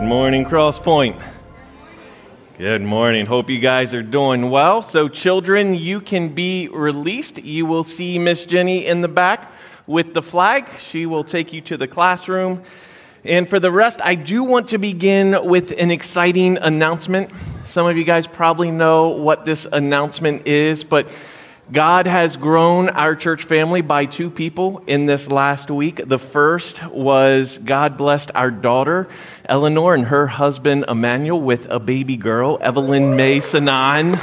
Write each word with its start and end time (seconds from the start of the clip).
Good 0.00 0.08
morning, 0.08 0.46
Crosspoint. 0.46 1.22
Good 2.56 2.80
morning. 2.80 3.26
Hope 3.26 3.50
you 3.50 3.58
guys 3.58 3.94
are 3.94 4.02
doing 4.02 4.48
well. 4.48 4.82
So, 4.82 5.08
children, 5.08 5.74
you 5.74 6.00
can 6.00 6.30
be 6.30 6.68
released. 6.68 7.44
You 7.44 7.66
will 7.66 7.84
see 7.84 8.18
Miss 8.18 8.46
Jenny 8.46 8.86
in 8.86 9.02
the 9.02 9.08
back 9.08 9.52
with 9.86 10.14
the 10.14 10.22
flag. 10.22 10.66
She 10.78 11.04
will 11.04 11.22
take 11.22 11.52
you 11.52 11.60
to 11.60 11.76
the 11.76 11.86
classroom. 11.86 12.62
And 13.24 13.46
for 13.46 13.60
the 13.60 13.70
rest, 13.70 14.00
I 14.02 14.14
do 14.14 14.42
want 14.42 14.68
to 14.68 14.78
begin 14.78 15.36
with 15.44 15.70
an 15.78 15.90
exciting 15.90 16.56
announcement. 16.56 17.30
Some 17.66 17.86
of 17.86 17.98
you 17.98 18.04
guys 18.04 18.26
probably 18.26 18.70
know 18.70 19.08
what 19.08 19.44
this 19.44 19.66
announcement 19.70 20.46
is, 20.46 20.82
but 20.82 21.08
God 21.72 22.08
has 22.08 22.36
grown 22.36 22.88
our 22.88 23.14
church 23.14 23.44
family 23.44 23.80
by 23.80 24.04
two 24.04 24.28
people 24.28 24.82
in 24.88 25.06
this 25.06 25.28
last 25.28 25.70
week. 25.70 26.04
The 26.04 26.18
first 26.18 26.84
was 26.88 27.58
God 27.58 27.96
blessed 27.96 28.32
our 28.34 28.50
daughter, 28.50 29.06
Eleanor, 29.44 29.94
and 29.94 30.06
her 30.06 30.26
husband, 30.26 30.86
Emmanuel, 30.88 31.40
with 31.40 31.70
a 31.70 31.78
baby 31.78 32.16
girl, 32.16 32.58
Evelyn 32.60 33.14
May 33.14 33.38
Sanan. 33.38 34.20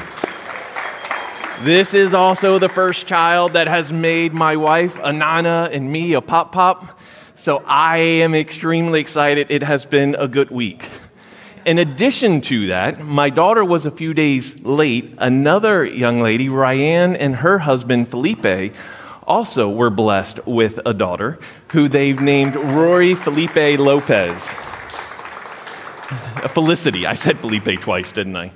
This 1.63 1.93
is 1.93 2.13
also 2.13 2.59
the 2.59 2.67
first 2.67 3.07
child 3.07 3.53
that 3.53 3.67
has 3.67 3.93
made 3.93 4.33
my 4.33 4.57
wife, 4.57 4.95
Anana, 4.95 5.69
and 5.71 5.89
me 5.89 6.15
a 6.15 6.21
pop 6.21 6.51
pop. 6.51 6.99
So 7.35 7.63
I 7.65 7.97
am 7.97 8.35
extremely 8.35 8.99
excited. 8.99 9.51
It 9.51 9.63
has 9.63 9.85
been 9.85 10.15
a 10.15 10.27
good 10.27 10.51
week 10.51 10.83
in 11.67 11.79
addition 11.79 12.39
to 12.39 12.67
that, 12.67 13.03
my 13.03 13.29
daughter 13.29 13.63
was 13.63 13.85
a 13.85 13.91
few 13.91 14.13
days 14.13 14.63
late. 14.63 15.13
Another 15.17 15.83
young 15.83 16.21
lady, 16.21 16.47
Ryan, 16.47 17.13
and 17.17 17.35
her 17.35 17.59
husband, 17.59 18.07
Felipe, 18.07 18.73
also 19.23 19.69
were 19.69 19.89
blessed 19.89 20.39
with 20.47 20.79
a 20.85 20.93
daughter 20.93 21.37
who 21.73 21.89
they've 21.89 22.21
named 22.21 22.55
Rory 22.55 23.15
Felipe 23.15 23.77
Lopez. 23.77 24.47
Felicity. 26.53 27.05
I 27.05 27.15
said 27.15 27.37
Felipe 27.37 27.81
twice, 27.81 28.13
didn't 28.13 28.37
I? 28.37 28.53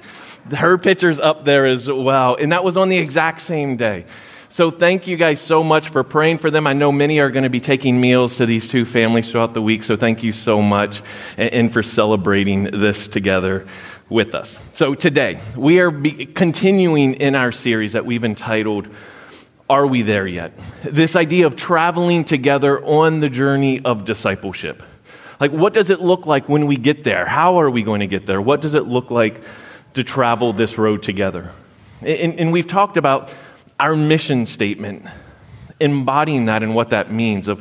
Her 0.53 0.77
picture's 0.77 1.19
up 1.19 1.45
there 1.45 1.65
as 1.65 1.89
well. 1.89 2.35
And 2.35 2.51
that 2.51 2.63
was 2.63 2.77
on 2.77 2.89
the 2.89 2.97
exact 2.97 3.41
same 3.41 3.77
day. 3.77 4.05
So 4.49 4.69
thank 4.69 5.07
you 5.07 5.15
guys 5.15 5.39
so 5.39 5.63
much 5.63 5.89
for 5.89 6.03
praying 6.03 6.39
for 6.39 6.51
them. 6.51 6.67
I 6.67 6.73
know 6.73 6.91
many 6.91 7.19
are 7.19 7.29
going 7.29 7.43
to 7.43 7.49
be 7.49 7.61
taking 7.61 8.01
meals 8.01 8.35
to 8.37 8.45
these 8.45 8.67
two 8.67 8.83
families 8.83 9.31
throughout 9.31 9.53
the 9.53 9.61
week. 9.61 9.83
So 9.83 9.95
thank 9.95 10.23
you 10.23 10.33
so 10.33 10.61
much 10.61 11.01
and, 11.37 11.53
and 11.53 11.73
for 11.73 11.81
celebrating 11.81 12.65
this 12.65 13.07
together 13.07 13.65
with 14.09 14.35
us. 14.35 14.59
So 14.73 14.93
today, 14.93 15.39
we 15.55 15.79
are 15.79 15.89
be- 15.89 16.25
continuing 16.25 17.13
in 17.13 17.33
our 17.33 17.53
series 17.53 17.93
that 17.93 18.05
we've 18.05 18.25
entitled, 18.25 18.89
Are 19.69 19.87
We 19.87 20.01
There 20.01 20.27
Yet? 20.27 20.51
This 20.83 21.15
idea 21.15 21.47
of 21.47 21.55
traveling 21.55 22.25
together 22.25 22.83
on 22.83 23.21
the 23.21 23.29
journey 23.29 23.79
of 23.79 24.03
discipleship. 24.03 24.83
Like, 25.39 25.51
what 25.51 25.73
does 25.73 25.89
it 25.89 26.01
look 26.01 26.25
like 26.25 26.49
when 26.49 26.67
we 26.67 26.75
get 26.75 27.05
there? 27.05 27.25
How 27.25 27.61
are 27.61 27.69
we 27.69 27.83
going 27.83 28.01
to 28.01 28.07
get 28.07 28.25
there? 28.25 28.41
What 28.41 28.61
does 28.61 28.75
it 28.75 28.83
look 28.83 29.11
like 29.11 29.41
to 29.93 30.03
travel 30.03 30.53
this 30.53 30.77
road 30.77 31.03
together? 31.03 31.51
And, 32.01 32.39
and 32.39 32.51
we've 32.51 32.67
talked 32.67 32.97
about 32.97 33.33
our 33.79 33.95
mission 33.95 34.45
statement, 34.45 35.05
embodying 35.79 36.45
that 36.45 36.63
and 36.63 36.75
what 36.75 36.91
that 36.91 37.11
means 37.11 37.47
of 37.47 37.59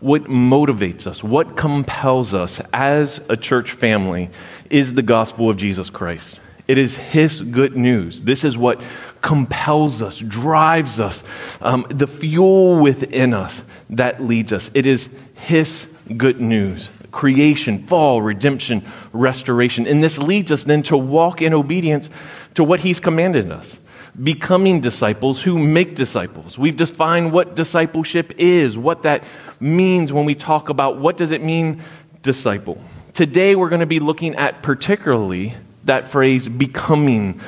what 0.00 0.24
motivates 0.24 1.06
us, 1.06 1.24
what 1.24 1.56
compels 1.56 2.34
us 2.34 2.60
as 2.72 3.20
a 3.28 3.36
church 3.36 3.72
family 3.72 4.30
is 4.70 4.94
the 4.94 5.02
gospel 5.02 5.50
of 5.50 5.56
Jesus 5.56 5.90
Christ. 5.90 6.38
It 6.68 6.78
is 6.78 6.96
His 6.96 7.40
good 7.40 7.76
news. 7.76 8.22
This 8.22 8.44
is 8.44 8.56
what 8.56 8.80
compels 9.22 10.02
us, 10.02 10.18
drives 10.18 11.00
us, 11.00 11.22
um, 11.60 11.86
the 11.88 12.06
fuel 12.06 12.78
within 12.80 13.34
us 13.34 13.62
that 13.90 14.22
leads 14.22 14.52
us. 14.52 14.70
It 14.74 14.86
is 14.86 15.08
His 15.34 15.86
good 16.16 16.40
news 16.40 16.90
creation, 17.10 17.86
fall, 17.86 18.22
redemption, 18.22 18.82
restoration. 19.12 19.86
And 19.86 20.02
this 20.02 20.18
leads 20.18 20.52
us 20.52 20.64
then 20.64 20.82
to 20.84 20.96
walk 20.96 21.42
in 21.42 21.54
obedience 21.54 22.10
to 22.54 22.64
what 22.64 22.80
He's 22.80 23.00
commanded 23.00 23.50
us 23.50 23.78
becoming 24.22 24.80
disciples 24.80 25.40
who 25.40 25.58
make 25.58 25.94
disciples. 25.94 26.58
We've 26.58 26.76
defined 26.76 27.32
what 27.32 27.54
discipleship 27.54 28.32
is, 28.38 28.76
what 28.76 29.04
that 29.04 29.22
means 29.60 30.12
when 30.12 30.24
we 30.24 30.34
talk 30.34 30.68
about 30.68 30.98
what 30.98 31.16
does 31.16 31.30
it 31.30 31.42
mean 31.42 31.82
disciple. 32.22 32.82
Today 33.14 33.54
we're 33.54 33.68
going 33.68 33.80
to 33.80 33.86
be 33.86 34.00
looking 34.00 34.34
at 34.36 34.62
particularly 34.62 35.54
that 35.84 36.08
phrase 36.08 36.48
becoming 36.48 37.40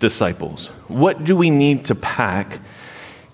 disciples. 0.00 0.68
What 0.86 1.24
do 1.24 1.36
we 1.36 1.50
need 1.50 1.86
to 1.86 1.94
pack, 1.94 2.60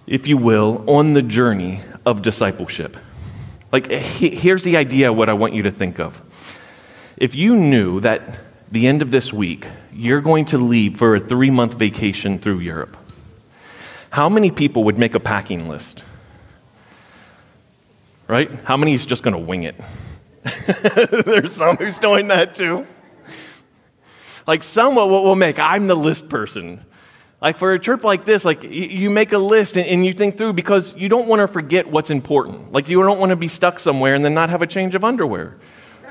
if 0.07 0.27
you 0.27 0.37
will, 0.37 0.89
on 0.89 1.15
the 1.15 1.23
journey 1.23 1.81
of 2.07 2.23
discipleship? 2.23 2.97
Like 3.75 3.91
here's 3.91 4.63
the 4.63 4.77
idea 4.77 5.13
what 5.13 5.29
I 5.29 5.33
want 5.33 5.53
you 5.53 5.65
to 5.65 5.71
think 5.73 5.99
of. 5.99 6.23
If 7.17 7.35
you 7.35 7.57
knew 7.57 7.99
that 8.03 8.23
the 8.71 8.87
end 8.87 9.03
of 9.03 9.11
this 9.11 9.33
week, 9.33 9.67
you're 9.93 10.21
going 10.21 10.45
to 10.45 10.59
leave 10.59 10.97
for 10.97 11.17
a 11.17 11.19
three 11.19 11.51
month 11.51 11.75
vacation 11.75 12.39
through 12.39 12.61
Europe. 12.61 12.97
How 14.11 14.29
many 14.29 14.53
people 14.53 14.85
would 14.85 14.97
make 14.97 15.17
a 15.17 15.19
packing 15.19 15.69
list? 15.69 16.05
Right? 18.29 18.49
How 18.63 18.77
many 18.77 18.95
is 18.95 19.07
just 19.07 19.25
going 19.25 19.35
to 19.35 19.41
wing 19.41 19.65
it? 19.65 19.75
There's 21.27 21.57
some 21.57 21.77
who's 21.77 21.99
doing 21.99 22.29
that 22.29 22.55
too. 22.55 22.87
Like 24.47 24.63
some 24.63 24.95
will, 24.95 25.09
What 25.09 25.25
will 25.25 25.35
make, 25.35 25.59
I'm 25.59 25.89
the 25.89 25.97
list 25.97 26.29
person. 26.29 26.85
Like 27.45 27.59
for 27.59 27.75
a 27.75 27.79
trip 27.79 28.05
like 28.05 28.25
this, 28.25 28.43
like 28.43 28.63
you 28.63 29.11
make 29.11 29.35
a 29.35 29.39
list 29.39 29.77
and 29.77 30.07
you 30.07 30.15
think 30.15 30.39
through 30.39 30.55
because 30.55 30.97
you 30.97 31.11
don't 31.11 31.29
want 31.29 31.41
to 31.41 31.47
forget 31.47 31.87
what's 31.87 32.09
important. 32.09 32.73
Like 32.73 32.89
you 32.89 33.03
don't 33.03 33.19
want 33.19 33.31
to 33.31 33.37
be 33.37 33.49
stuck 33.49 33.79
somewhere 33.79 34.15
and 34.15 34.25
then 34.25 34.33
not 34.33 34.49
have 34.49 34.63
a 34.63 34.67
change 34.67 34.95
of 34.95 35.05
underwear 35.05 35.55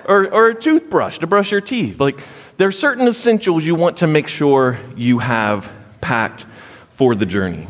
or, 0.05 0.31
or 0.31 0.49
a 0.49 0.53
toothbrush 0.53 1.17
to 1.17 1.25
brush 1.25 1.51
your 1.51 1.59
teeth. 1.59 1.99
Like 1.99 2.19
there 2.57 2.67
are 2.67 2.71
certain 2.71 3.07
essentials 3.07 3.65
you 3.65 3.73
want 3.73 3.97
to 3.97 4.05
make 4.05 4.27
sure 4.27 4.77
you 4.95 5.17
have 5.17 5.71
packed 6.01 6.45
for 6.91 7.15
the 7.15 7.25
journey. 7.25 7.65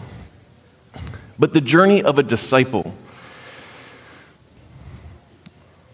But 1.40 1.54
the 1.54 1.62
journey 1.62 2.04
of 2.04 2.20
a 2.20 2.24
disciple, 2.24 2.94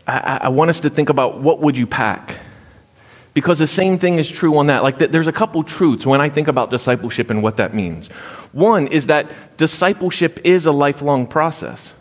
I, 0.08 0.40
I 0.42 0.48
want 0.50 0.72
us 0.72 0.80
to 0.80 0.90
think 0.90 1.10
about 1.10 1.40
what 1.40 1.60
would 1.60 1.78
you 1.78 1.86
pack? 1.86 2.36
Because 3.34 3.60
the 3.60 3.68
same 3.68 4.00
thing 4.00 4.16
is 4.16 4.30
true 4.30 4.58
on 4.58 4.68
that. 4.68 4.84
Like, 4.84 4.98
there's 4.98 5.28
a 5.28 5.32
couple 5.32 5.64
truths 5.64 6.06
when 6.06 6.20
I 6.20 6.30
think 6.30 6.48
about 6.48 6.72
discipleship 6.72 7.30
and 7.30 7.44
what 7.44 7.58
that 7.58 7.74
means. 7.74 8.08
One 8.52 8.88
is 8.88 9.06
that 9.08 9.58
discipleship 9.58 10.40
is 10.44 10.66
a 10.66 10.72
lifelong 10.72 11.28
process, 11.28 11.94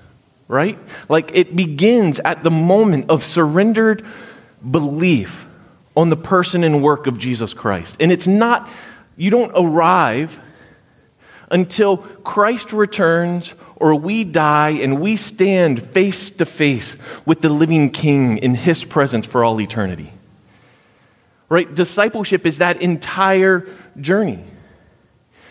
right? 0.48 0.78
Like, 1.08 1.30
it 1.34 1.54
begins 1.54 2.18
at 2.20 2.42
the 2.44 2.50
moment 2.50 3.10
of 3.10 3.22
surrendered 3.24 4.06
belief 4.68 5.46
on 5.96 6.10
the 6.10 6.16
person 6.16 6.64
and 6.64 6.82
work 6.82 7.06
of 7.06 7.18
Jesus 7.18 7.52
Christ. 7.52 7.96
And 8.00 8.10
it's 8.10 8.26
not, 8.26 8.68
you 9.16 9.30
don't 9.30 9.52
arrive 9.54 10.40
until 11.50 11.98
Christ 11.98 12.72
returns 12.72 13.52
or 13.76 13.94
we 13.94 14.24
die 14.24 14.70
and 14.70 15.00
we 15.00 15.16
stand 15.16 15.82
face 15.82 16.30
to 16.30 16.46
face 16.46 16.96
with 17.26 17.40
the 17.40 17.48
living 17.48 17.90
King 17.90 18.38
in 18.38 18.54
his 18.54 18.84
presence 18.84 19.26
for 19.26 19.44
all 19.44 19.60
eternity. 19.60 20.12
Right? 21.48 21.72
Discipleship 21.72 22.46
is 22.46 22.58
that 22.58 22.82
entire 22.82 23.66
journey. 24.00 24.44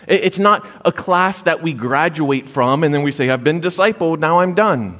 It's 0.06 0.38
not 0.38 0.66
a 0.84 0.92
class 0.92 1.42
that 1.42 1.62
we 1.62 1.74
graduate 1.74 2.48
from 2.48 2.82
and 2.82 2.94
then 2.94 3.02
we 3.02 3.12
say, 3.12 3.28
I've 3.28 3.44
been 3.44 3.60
discipled, 3.60 4.20
now 4.20 4.40
I'm 4.40 4.54
done. 4.54 4.98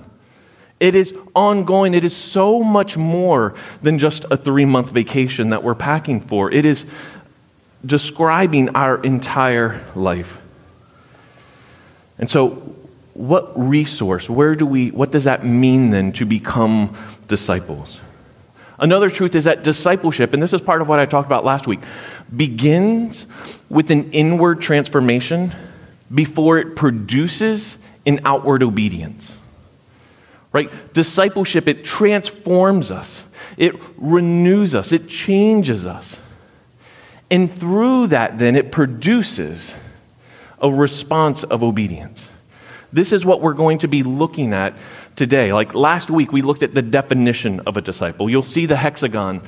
It 0.80 0.94
is 0.94 1.14
ongoing. 1.34 1.94
It 1.94 2.04
is 2.04 2.16
so 2.16 2.62
much 2.62 2.96
more 2.96 3.54
than 3.82 3.98
just 3.98 4.24
a 4.30 4.36
three 4.36 4.64
month 4.64 4.90
vacation 4.90 5.50
that 5.50 5.62
we're 5.62 5.74
packing 5.74 6.20
for. 6.20 6.52
It 6.52 6.64
is 6.64 6.86
describing 7.84 8.70
our 8.70 9.02
entire 9.02 9.84
life. 9.94 10.40
And 12.18 12.30
so, 12.30 12.50
what 13.14 13.58
resource, 13.58 14.30
where 14.30 14.54
do 14.54 14.66
we, 14.66 14.90
what 14.90 15.10
does 15.10 15.24
that 15.24 15.44
mean 15.44 15.90
then 15.90 16.12
to 16.12 16.24
become 16.24 16.96
disciples? 17.26 18.00
Another 18.78 19.10
truth 19.10 19.34
is 19.34 19.44
that 19.44 19.62
discipleship, 19.62 20.32
and 20.32 20.42
this 20.42 20.52
is 20.52 20.60
part 20.60 20.82
of 20.82 20.88
what 20.88 20.98
I 20.98 21.06
talked 21.06 21.26
about 21.26 21.44
last 21.44 21.66
week, 21.66 21.80
begins 22.34 23.26
with 23.68 23.90
an 23.90 24.12
inward 24.12 24.60
transformation 24.60 25.52
before 26.14 26.58
it 26.58 26.76
produces 26.76 27.76
an 28.06 28.20
outward 28.24 28.62
obedience 28.62 29.36
right? 30.52 30.70
Discipleship, 30.94 31.68
it 31.68 31.84
transforms 31.84 32.90
us, 32.90 33.22
it 33.56 33.74
renews 33.96 34.74
us, 34.74 34.92
it 34.92 35.08
changes 35.08 35.86
us. 35.86 36.18
And 37.30 37.52
through 37.52 38.08
that, 38.08 38.38
then, 38.38 38.56
it 38.56 38.72
produces 38.72 39.74
a 40.60 40.70
response 40.70 41.44
of 41.44 41.62
obedience. 41.62 42.28
This 42.90 43.12
is 43.12 43.24
what 43.24 43.42
we're 43.42 43.52
going 43.52 43.78
to 43.78 43.88
be 43.88 44.02
looking 44.02 44.54
at 44.54 44.74
today. 45.18 45.52
Like 45.52 45.74
last 45.74 46.10
week, 46.10 46.32
we 46.32 46.40
looked 46.40 46.62
at 46.62 46.72
the 46.72 46.80
definition 46.80 47.60
of 47.60 47.76
a 47.76 47.82
disciple. 47.82 48.30
You'll 48.30 48.42
see 48.42 48.64
the 48.64 48.76
hexagon 48.76 49.42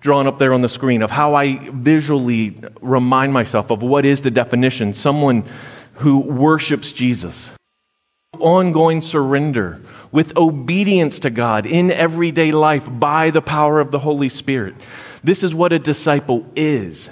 drawn 0.00 0.26
up 0.26 0.38
there 0.38 0.52
on 0.52 0.62
the 0.62 0.68
screen 0.68 1.02
of 1.02 1.10
how 1.12 1.34
I 1.34 1.70
visually 1.70 2.58
remind 2.80 3.32
myself 3.32 3.70
of 3.70 3.82
what 3.82 4.04
is 4.04 4.22
the 4.22 4.32
definition 4.32 4.94
someone 4.94 5.44
who 5.96 6.18
worships 6.18 6.90
Jesus, 6.90 7.52
ongoing 8.40 9.00
surrender 9.00 9.80
with 10.10 10.36
obedience 10.36 11.20
to 11.20 11.30
God 11.30 11.66
in 11.66 11.92
everyday 11.92 12.50
life 12.50 12.88
by 12.90 13.30
the 13.30 13.42
power 13.42 13.78
of 13.78 13.92
the 13.92 14.00
Holy 14.00 14.28
Spirit. 14.28 14.74
This 15.22 15.44
is 15.44 15.54
what 15.54 15.72
a 15.72 15.78
disciple 15.78 16.44
is. 16.56 17.08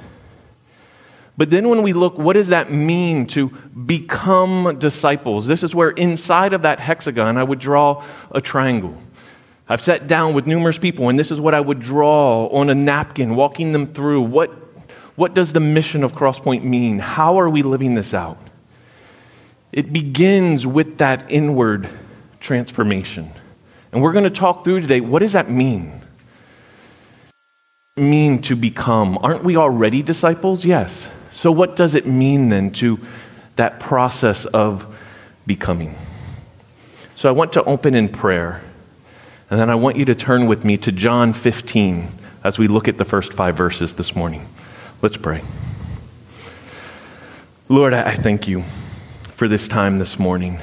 But 1.41 1.49
then 1.49 1.71
when 1.71 1.83
we 1.83 1.95
look, 1.95 2.19
what 2.19 2.35
does 2.35 2.49
that 2.49 2.71
mean 2.71 3.27
to 3.29 3.49
become 3.49 4.79
disciples? 4.79 5.47
This 5.47 5.63
is 5.63 5.75
where 5.75 5.89
inside 5.89 6.53
of 6.53 6.61
that 6.61 6.81
hexagon, 6.81 7.39
I 7.39 7.43
would 7.43 7.59
draw 7.59 8.05
a 8.31 8.43
triangle. 8.43 8.95
I've 9.67 9.81
sat 9.81 10.07
down 10.07 10.35
with 10.35 10.47
numerous 10.47 10.77
people, 10.77 11.09
and 11.09 11.19
this 11.19 11.31
is 11.31 11.41
what 11.41 11.55
I 11.55 11.61
would 11.61 11.81
draw 11.81 12.49
on 12.49 12.69
a 12.69 12.75
napkin, 12.75 13.37
walking 13.37 13.73
them 13.73 13.87
through. 13.87 14.21
What, 14.21 14.51
what 15.17 15.33
does 15.33 15.55
the 15.55 15.61
mission 15.61 16.05
of 16.05 16.13
Crosspoint 16.13 16.63
mean? 16.63 16.99
How 16.99 17.41
are 17.41 17.49
we 17.49 17.63
living 17.63 17.95
this 17.95 18.13
out? 18.13 18.37
It 19.73 19.95
begins 19.95 20.67
with 20.67 20.99
that 20.99 21.25
inward 21.31 21.89
transformation. 22.41 23.31
And 23.93 24.03
we're 24.03 24.13
going 24.13 24.25
to 24.25 24.31
talk 24.31 24.63
through 24.63 24.83
today 24.83 25.01
what 25.01 25.21
does 25.21 25.33
that 25.33 25.49
mean? 25.49 26.03
Mean 27.97 28.43
to 28.43 28.55
become. 28.55 29.17
Aren't 29.23 29.43
we 29.43 29.57
already 29.57 30.03
disciples? 30.03 30.67
Yes. 30.67 31.09
So, 31.33 31.53
what 31.53 31.77
does 31.77 31.95
it 31.95 32.07
mean 32.07 32.49
then 32.49 32.71
to 32.73 32.99
that 33.57 33.81
process 33.81 34.47
of 34.47 34.87
becoming? 35.47 35.97
So, 37.17 37.29
I 37.29 37.33
want 37.33 37.53
to 37.55 37.65
open 37.65 37.95
in 37.95 38.09
prayer, 38.09 38.63
and 39.49 39.61
then 39.61 39.71
I 39.71 39.75
want 39.75 39.97
you 39.97 40.05
to 40.07 40.15
turn 40.15 40.47
with 40.47 40.65
me 40.65 40.77
to 40.79 40.93
John 40.93 41.33
15 41.33 42.09
as 42.43 42.59
we 42.59 42.69
look 42.69 42.89
at 42.89 42.99
the 42.99 43.05
first 43.05 43.33
five 43.33 43.57
verses 43.57 43.95
this 43.95 44.17
morning. 44.17 44.47
Let's 45.03 45.17
pray. 45.17 45.43
Lord, 47.69 47.95
I 47.95 48.17
thank 48.17 48.49
you 48.49 48.65
for 49.37 49.47
this 49.47 49.69
time 49.69 49.99
this 49.99 50.19
morning. 50.19 50.59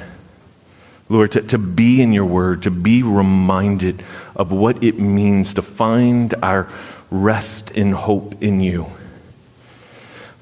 Lord, 1.08 1.32
to, 1.32 1.42
to 1.42 1.58
be 1.58 2.02
in 2.02 2.12
your 2.12 2.26
word, 2.26 2.62
to 2.64 2.70
be 2.70 3.02
reminded 3.02 4.04
of 4.36 4.52
what 4.52 4.84
it 4.84 4.98
means 4.98 5.54
to 5.54 5.62
find 5.62 6.34
our 6.42 6.68
rest 7.10 7.70
and 7.70 7.94
hope 7.94 8.42
in 8.42 8.60
you. 8.60 8.86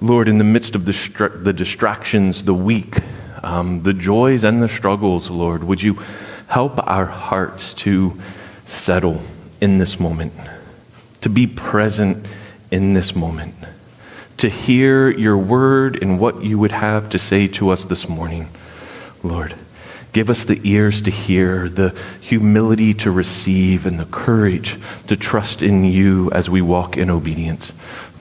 Lord, 0.00 0.28
in 0.28 0.36
the 0.38 0.44
midst 0.44 0.74
of 0.74 0.84
the, 0.84 1.30
the 1.42 1.52
distractions, 1.52 2.44
the 2.44 2.54
weak, 2.54 2.98
um, 3.42 3.82
the 3.82 3.94
joys 3.94 4.44
and 4.44 4.62
the 4.62 4.68
struggles, 4.68 5.30
Lord, 5.30 5.64
would 5.64 5.82
you 5.82 5.94
help 6.48 6.86
our 6.86 7.06
hearts 7.06 7.72
to 7.74 8.18
settle 8.66 9.22
in 9.60 9.78
this 9.78 9.98
moment, 9.98 10.34
to 11.22 11.30
be 11.30 11.46
present 11.46 12.26
in 12.70 12.92
this 12.92 13.16
moment, 13.16 13.54
to 14.36 14.50
hear 14.50 15.08
your 15.08 15.38
word 15.38 16.02
and 16.02 16.20
what 16.20 16.44
you 16.44 16.58
would 16.58 16.72
have 16.72 17.08
to 17.10 17.18
say 17.18 17.48
to 17.48 17.70
us 17.70 17.86
this 17.86 18.06
morning, 18.06 18.48
Lord. 19.22 19.54
Give 20.12 20.30
us 20.30 20.44
the 20.44 20.60
ears 20.64 21.02
to 21.02 21.10
hear, 21.10 21.68
the 21.68 21.94
humility 22.20 22.94
to 22.94 23.10
receive, 23.10 23.84
and 23.84 24.00
the 24.00 24.06
courage 24.06 24.78
to 25.08 25.16
trust 25.16 25.60
in 25.60 25.84
you 25.84 26.30
as 26.32 26.48
we 26.48 26.62
walk 26.62 26.96
in 26.96 27.10
obedience 27.10 27.72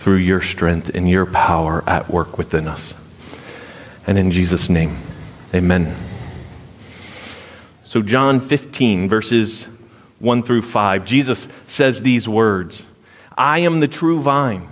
through 0.06 0.18
your 0.18 0.40
strength 0.40 0.92
and 0.94 1.10
your 1.10 1.25
power 1.25 1.84
at 1.90 2.07
work 2.12 2.38
within 2.38 2.68
us. 2.68 2.94
And 4.06 4.19
in 4.19 4.30
Jesus' 4.30 4.69
name, 4.69 5.00
amen. 5.52 5.96
So, 7.84 8.04
John 8.04 8.40
15, 8.40 9.10
verses 9.10 9.63
1 10.19 10.44
through 10.44 10.62
5, 10.62 11.06
Jesus 11.06 11.48
says 11.66 12.04
these 12.04 12.30
words 12.30 12.86
I 13.36 13.62
am 13.62 13.80
the 13.80 13.88
true 13.88 14.22
vine, 14.22 14.68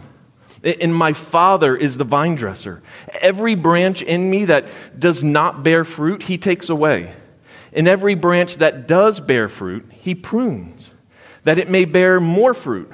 and 0.64 0.94
my 0.94 1.14
Father 1.14 1.76
is 1.76 1.98
the 1.98 2.04
vine 2.04 2.36
dresser. 2.36 2.84
Every 3.20 3.56
branch 3.56 4.04
in 4.04 4.30
me 4.30 4.46
that 4.46 4.68
does 5.00 5.24
not 5.24 5.64
bear 5.64 5.84
fruit, 5.84 6.22
he 6.22 6.38
takes 6.38 6.70
away. 6.70 7.12
And 7.74 7.88
every 7.88 8.14
branch 8.14 8.58
that 8.58 8.88
does 8.88 9.20
bear 9.20 9.50
fruit, 9.50 9.90
he 9.94 10.14
prunes, 10.14 10.92
that 11.44 11.58
it 11.58 11.72
may 11.72 11.86
bear 11.86 12.20
more 12.20 12.54
fruit. 12.54 12.94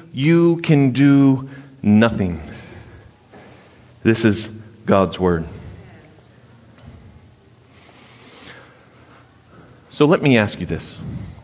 you 0.13 0.57
can 0.57 0.91
do 0.91 1.49
nothing. 1.81 2.41
This 4.03 4.25
is 4.25 4.47
God's 4.85 5.19
word. 5.19 5.45
So 9.89 10.05
let 10.05 10.21
me 10.21 10.37
ask 10.37 10.59
you 10.59 10.65
this. 10.65 10.97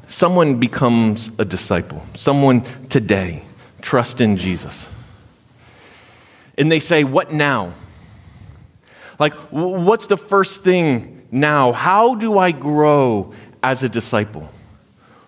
Someone 0.07 0.59
becomes 0.59 1.31
a 1.37 1.45
disciple, 1.45 2.05
someone 2.15 2.61
today 2.89 3.43
trust 3.81 4.21
in 4.21 4.37
Jesus. 4.37 4.87
And 6.57 6.71
they 6.71 6.79
say, 6.79 7.03
What 7.03 7.31
now? 7.31 7.73
Like, 9.19 9.33
what's 9.51 10.07
the 10.07 10.17
first 10.17 10.63
thing 10.63 11.27
now? 11.31 11.71
How 11.71 12.15
do 12.15 12.37
I 12.37 12.51
grow 12.51 13.33
as 13.63 13.83
a 13.83 13.89
disciple? 13.89 14.49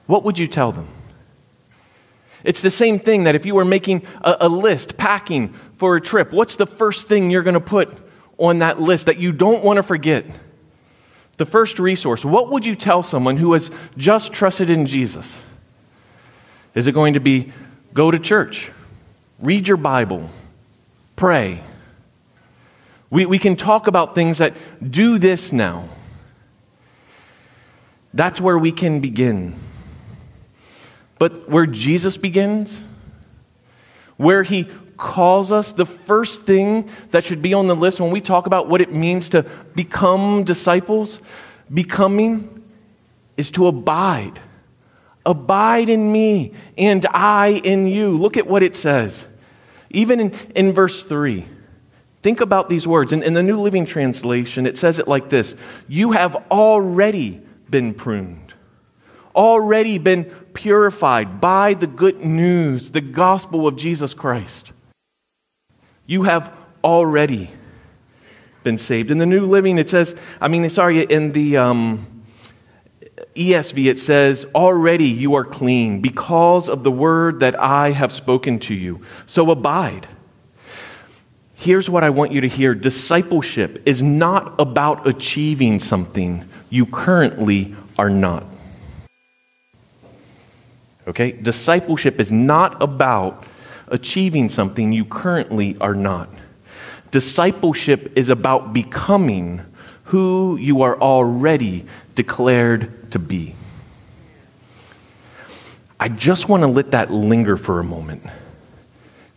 What 0.05 0.23
would 0.23 0.37
you 0.37 0.47
tell 0.47 0.71
them? 0.71 0.87
It's 2.43 2.61
the 2.61 2.71
same 2.71 2.99
thing 2.99 3.23
that 3.25 3.35
if 3.35 3.45
you 3.45 3.55
were 3.55 3.65
making 3.65 4.03
a, 4.21 4.37
a 4.41 4.49
list, 4.49 4.97
packing 4.97 5.53
for 5.75 5.95
a 5.95 6.01
trip, 6.01 6.31
what's 6.31 6.55
the 6.55 6.65
first 6.65 7.07
thing 7.07 7.29
you're 7.29 7.43
going 7.43 7.53
to 7.53 7.59
put 7.59 7.95
on 8.37 8.59
that 8.59 8.79
list 8.79 9.07
that 9.07 9.19
you 9.19 9.31
don't 9.31 9.63
want 9.63 9.77
to 9.77 9.83
forget? 9.83 10.25
The 11.37 11.45
first 11.45 11.79
resource. 11.79 12.23
What 12.23 12.51
would 12.51 12.65
you 12.65 12.75
tell 12.75 13.03
someone 13.03 13.37
who 13.37 13.53
has 13.53 13.71
just 13.97 14.33
trusted 14.33 14.69
in 14.69 14.85
Jesus? 14.85 15.41
Is 16.75 16.87
it 16.87 16.93
going 16.93 17.13
to 17.13 17.19
be 17.19 17.51
go 17.93 18.11
to 18.11 18.19
church, 18.19 18.71
read 19.39 19.67
your 19.67 19.77
Bible, 19.77 20.29
pray? 21.15 21.63
We, 23.09 23.25
we 23.25 23.39
can 23.39 23.55
talk 23.55 23.87
about 23.87 24.15
things 24.15 24.37
that 24.37 24.53
do 24.87 25.17
this 25.17 25.51
now. 25.51 25.89
That's 28.13 28.39
where 28.39 28.57
we 28.57 28.71
can 28.71 28.99
begin. 28.99 29.55
But 31.19 31.49
where 31.49 31.65
Jesus 31.65 32.17
begins, 32.17 32.81
where 34.17 34.43
he 34.43 34.67
calls 34.97 35.51
us, 35.51 35.71
the 35.73 35.85
first 35.85 36.43
thing 36.43 36.89
that 37.11 37.23
should 37.23 37.41
be 37.41 37.53
on 37.53 37.67
the 37.67 37.75
list 37.75 38.01
when 38.01 38.11
we 38.11 38.21
talk 38.21 38.47
about 38.47 38.67
what 38.67 38.81
it 38.81 38.91
means 38.91 39.29
to 39.29 39.43
become 39.75 40.43
disciples, 40.43 41.19
becoming 41.73 42.63
is 43.37 43.51
to 43.51 43.67
abide. 43.67 44.39
Abide 45.25 45.89
in 45.89 46.11
me 46.11 46.53
and 46.77 47.05
I 47.07 47.61
in 47.63 47.87
you. 47.87 48.17
Look 48.17 48.35
at 48.35 48.47
what 48.47 48.63
it 48.63 48.75
says. 48.75 49.25
Even 49.89 50.19
in, 50.19 50.33
in 50.55 50.73
verse 50.73 51.03
3. 51.03 51.45
Think 52.21 52.41
about 52.41 52.67
these 52.67 52.85
words. 52.85 53.13
In, 53.13 53.23
in 53.23 53.33
the 53.33 53.43
New 53.43 53.59
Living 53.59 53.85
Translation, 53.85 54.65
it 54.65 54.77
says 54.77 54.99
it 54.99 55.07
like 55.07 55.29
this 55.29 55.55
You 55.87 56.11
have 56.11 56.35
already 56.51 57.41
been 57.69 57.93
pruned, 57.93 58.53
already 59.33 59.97
been 59.97 60.33
purified 60.53 61.41
by 61.41 61.73
the 61.73 61.87
good 61.87 62.23
news, 62.23 62.91
the 62.91 63.01
gospel 63.01 63.67
of 63.67 63.75
Jesus 63.75 64.13
Christ. 64.13 64.71
You 66.05 66.23
have 66.23 66.51
already 66.83 67.49
been 68.63 68.77
saved. 68.77 69.11
In 69.11 69.17
the 69.17 69.25
New 69.25 69.45
Living, 69.45 69.77
it 69.77 69.89
says, 69.89 70.15
I 70.41 70.47
mean, 70.47 70.67
sorry, 70.69 71.03
in 71.03 71.31
the 71.31 71.57
um, 71.57 72.23
ESV, 73.35 73.85
it 73.85 73.99
says, 73.99 74.45
Already 74.53 75.05
you 75.05 75.35
are 75.35 75.45
clean 75.45 76.01
because 76.01 76.67
of 76.67 76.83
the 76.83 76.91
word 76.91 77.39
that 77.39 77.59
I 77.59 77.91
have 77.91 78.11
spoken 78.11 78.59
to 78.59 78.73
you. 78.73 79.01
So 79.25 79.49
abide. 79.51 80.07
Here's 81.55 81.89
what 81.89 82.03
I 82.03 82.09
want 82.09 82.31
you 82.31 82.41
to 82.41 82.47
hear 82.47 82.73
discipleship 82.73 83.83
is 83.85 84.01
not 84.01 84.55
about 84.59 85.07
achieving 85.07 85.79
something 85.79 86.47
you 86.69 86.85
currently 86.85 87.75
are 87.97 88.09
not. 88.09 88.45
Okay? 91.09 91.31
Discipleship 91.31 92.19
is 92.19 92.31
not 92.31 92.81
about 92.81 93.43
achieving 93.87 94.49
something 94.49 94.91
you 94.91 95.05
currently 95.05 95.77
are 95.79 95.95
not. 95.95 96.29
Discipleship 97.11 98.13
is 98.15 98.29
about 98.29 98.71
becoming 98.71 99.61
who 100.05 100.57
you 100.57 100.83
are 100.83 100.99
already 100.99 101.85
declared 102.15 103.11
to 103.11 103.19
be. 103.19 103.55
I 105.99 106.09
just 106.09 106.47
want 106.47 106.61
to 106.61 106.67
let 106.67 106.91
that 106.91 107.11
linger 107.11 107.57
for 107.57 107.79
a 107.79 107.83
moment. 107.83 108.23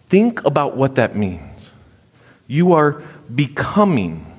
Think 0.08 0.44
about 0.44 0.76
what 0.76 0.94
that 0.96 1.16
means. 1.16 1.72
You 2.46 2.74
are 2.74 3.02
becoming 3.34 4.31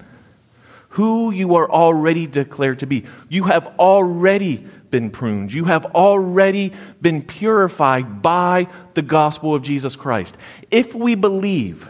who 0.94 1.32
you 1.32 1.56
are 1.56 1.70
already 1.70 2.28
declared 2.28 2.80
to 2.80 2.86
be. 2.86 3.04
You 3.28 3.46
have 3.46 3.66
already 3.80 4.58
been 4.92 5.10
pruned. 5.10 5.52
You 5.52 5.66
have 5.66 5.86
already 5.88 6.72
been 7.02 7.24
purified 7.24 8.22
by 8.22 8.68
the 8.94 9.02
gospel 9.02 9.56
of 9.56 9.64
Jesus 9.64 9.96
Christ. 9.96 10.38
If 10.70 10.94
we 10.94 11.16
believe 11.16 11.90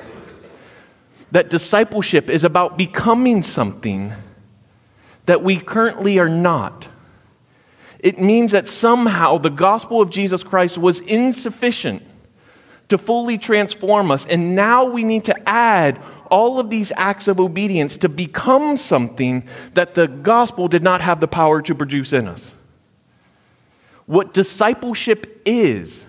that 1.34 1.50
discipleship 1.50 2.30
is 2.30 2.46
about 2.46 2.78
becoming 2.78 3.44
something 3.44 4.14
that 5.26 5.44
we 5.44 5.60
currently 5.60 6.18
are 6.18 6.30
not, 6.30 6.88
it 8.00 8.22
means 8.22 8.54
that 8.54 8.70
somehow 8.70 9.38
the 9.38 9.50
gospel 9.50 10.00
of 10.00 10.12
Jesus 10.12 10.44
Christ 10.44 10.78
was 10.78 11.00
insufficient 11.00 12.04
to 12.88 12.98
fully 12.98 13.38
transform 13.38 14.12
us, 14.12 14.26
and 14.26 14.56
now 14.56 14.86
we 14.86 15.04
need 15.04 15.26
to 15.26 15.50
add 15.50 16.00
all 16.34 16.60
of 16.60 16.72
these 16.72 16.92
acts 16.96 17.28
of 17.28 17.40
obedience 17.40 17.96
to 17.98 18.10
become 18.10 18.76
something 18.76 19.44
that 19.76 19.94
the 19.94 20.08
gospel 20.08 20.68
did 20.68 20.82
not 20.82 21.00
have 21.00 21.20
the 21.20 21.28
power 21.28 21.62
to 21.62 21.76
produce 21.76 22.12
in 22.12 22.28
us. 22.28 22.56
What 24.08 24.34
discipleship 24.34 25.44
is, 25.46 26.08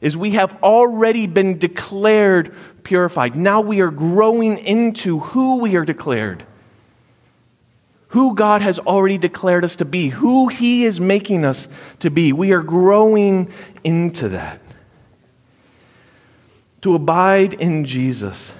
is 0.00 0.16
we 0.16 0.30
have 0.30 0.56
already 0.62 1.26
been 1.26 1.58
declared 1.58 2.54
purified. 2.84 3.34
Now 3.34 3.60
we 3.60 3.80
are 3.80 3.90
growing 3.90 4.58
into 4.58 5.18
who 5.18 5.56
we 5.56 5.74
are 5.74 5.84
declared, 5.84 6.44
who 8.08 8.36
God 8.36 8.60
has 8.60 8.78
already 8.78 9.18
declared 9.18 9.64
us 9.64 9.74
to 9.76 9.84
be, 9.84 10.10
who 10.10 10.46
He 10.46 10.84
is 10.84 11.00
making 11.00 11.44
us 11.44 11.66
to 11.98 12.10
be. 12.10 12.32
We 12.32 12.52
are 12.52 12.62
growing 12.62 13.50
into 13.82 14.28
that. 14.28 14.60
To 16.82 16.94
abide 16.94 17.54
in 17.54 17.84
Jesus, 17.86 18.52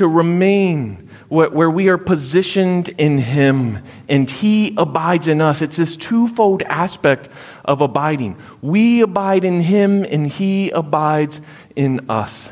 to 0.00 0.08
remain 0.08 1.10
where 1.28 1.70
we 1.70 1.90
are 1.90 1.98
positioned 1.98 2.88
in 2.88 3.18
Him 3.18 3.84
and 4.08 4.28
He 4.28 4.74
abides 4.78 5.28
in 5.28 5.42
us. 5.42 5.60
It's 5.60 5.76
this 5.76 5.94
twofold 5.94 6.62
aspect 6.62 7.28
of 7.66 7.82
abiding. 7.82 8.38
We 8.62 9.02
abide 9.02 9.44
in 9.44 9.60
Him 9.60 10.04
and 10.04 10.26
He 10.26 10.70
abides 10.70 11.42
in 11.76 12.08
us. 12.08 12.48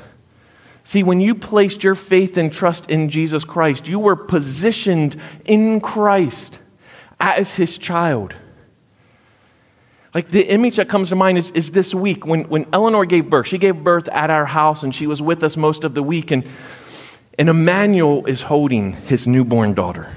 See, 0.85 1.02
when 1.02 1.23
you 1.23 1.35
placed 1.35 1.83
your 1.83 1.95
faith 1.95 2.37
and 2.37 2.52
trust 2.52 2.90
in 2.90 3.09
Jesus 3.09 3.45
Christ, 3.45 3.88
you 3.88 3.99
were 3.99 4.14
positioned 4.14 5.19
in 5.47 5.81
Christ 5.81 6.59
as 7.19 7.55
His 7.55 7.78
child. 7.78 8.35
Like 10.14 10.31
the 10.31 10.43
image 10.43 10.76
that 10.76 10.90
comes 10.90 11.09
to 11.09 11.17
mind 11.17 11.38
is, 11.38 11.50
is 11.52 11.71
this 11.71 11.95
week 11.95 12.26
when, 12.26 12.45
when 12.50 12.67
Eleanor 12.75 13.07
gave 13.07 13.31
birth. 13.31 13.47
She 13.47 13.57
gave 13.57 13.83
birth 13.83 14.09
at 14.09 14.28
our 14.28 14.45
house 14.45 14.83
and 14.83 14.95
she 14.95 15.07
was 15.07 15.23
with 15.23 15.43
us 15.43 15.57
most 15.57 15.83
of 15.83 15.95
the 15.95 16.02
week. 16.02 16.31
And 16.31 16.45
and 17.38 17.49
Emmanuel 17.49 18.26
is 18.26 18.42
holding 18.42 18.92
his 18.92 19.26
newborn 19.26 19.75
daughter, 19.75 20.12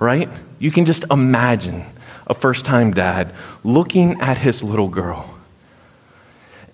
right? 0.00 0.28
You 0.58 0.72
can 0.72 0.84
just 0.84 1.04
imagine 1.10 1.84
a 2.26 2.34
first 2.34 2.64
time 2.64 2.92
dad 2.92 3.32
looking 3.62 4.20
at 4.20 4.38
his 4.38 4.62
little 4.62 4.88
girl. 4.88 5.30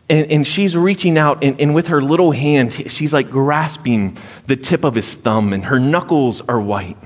And, 0.09 0.33
and 0.33 0.47
she's 0.47 0.77
reaching 0.77 1.19
out, 1.19 1.45
and, 1.45 1.61
and 1.61 1.75
with 1.75 1.89
her 1.89 2.03
little 2.03 2.33
hand, 2.33 2.73
she's 2.73 3.13
like 3.13 3.31
grasping 3.31 4.17
the 4.47 4.57
tip 4.57 4.83
of 4.83 4.95
his 4.95 5.13
thumb, 5.15 5.53
and 5.53 5.67
her 5.67 5.79
knuckles 5.79 6.41
are 6.41 6.61
white. 6.61 6.97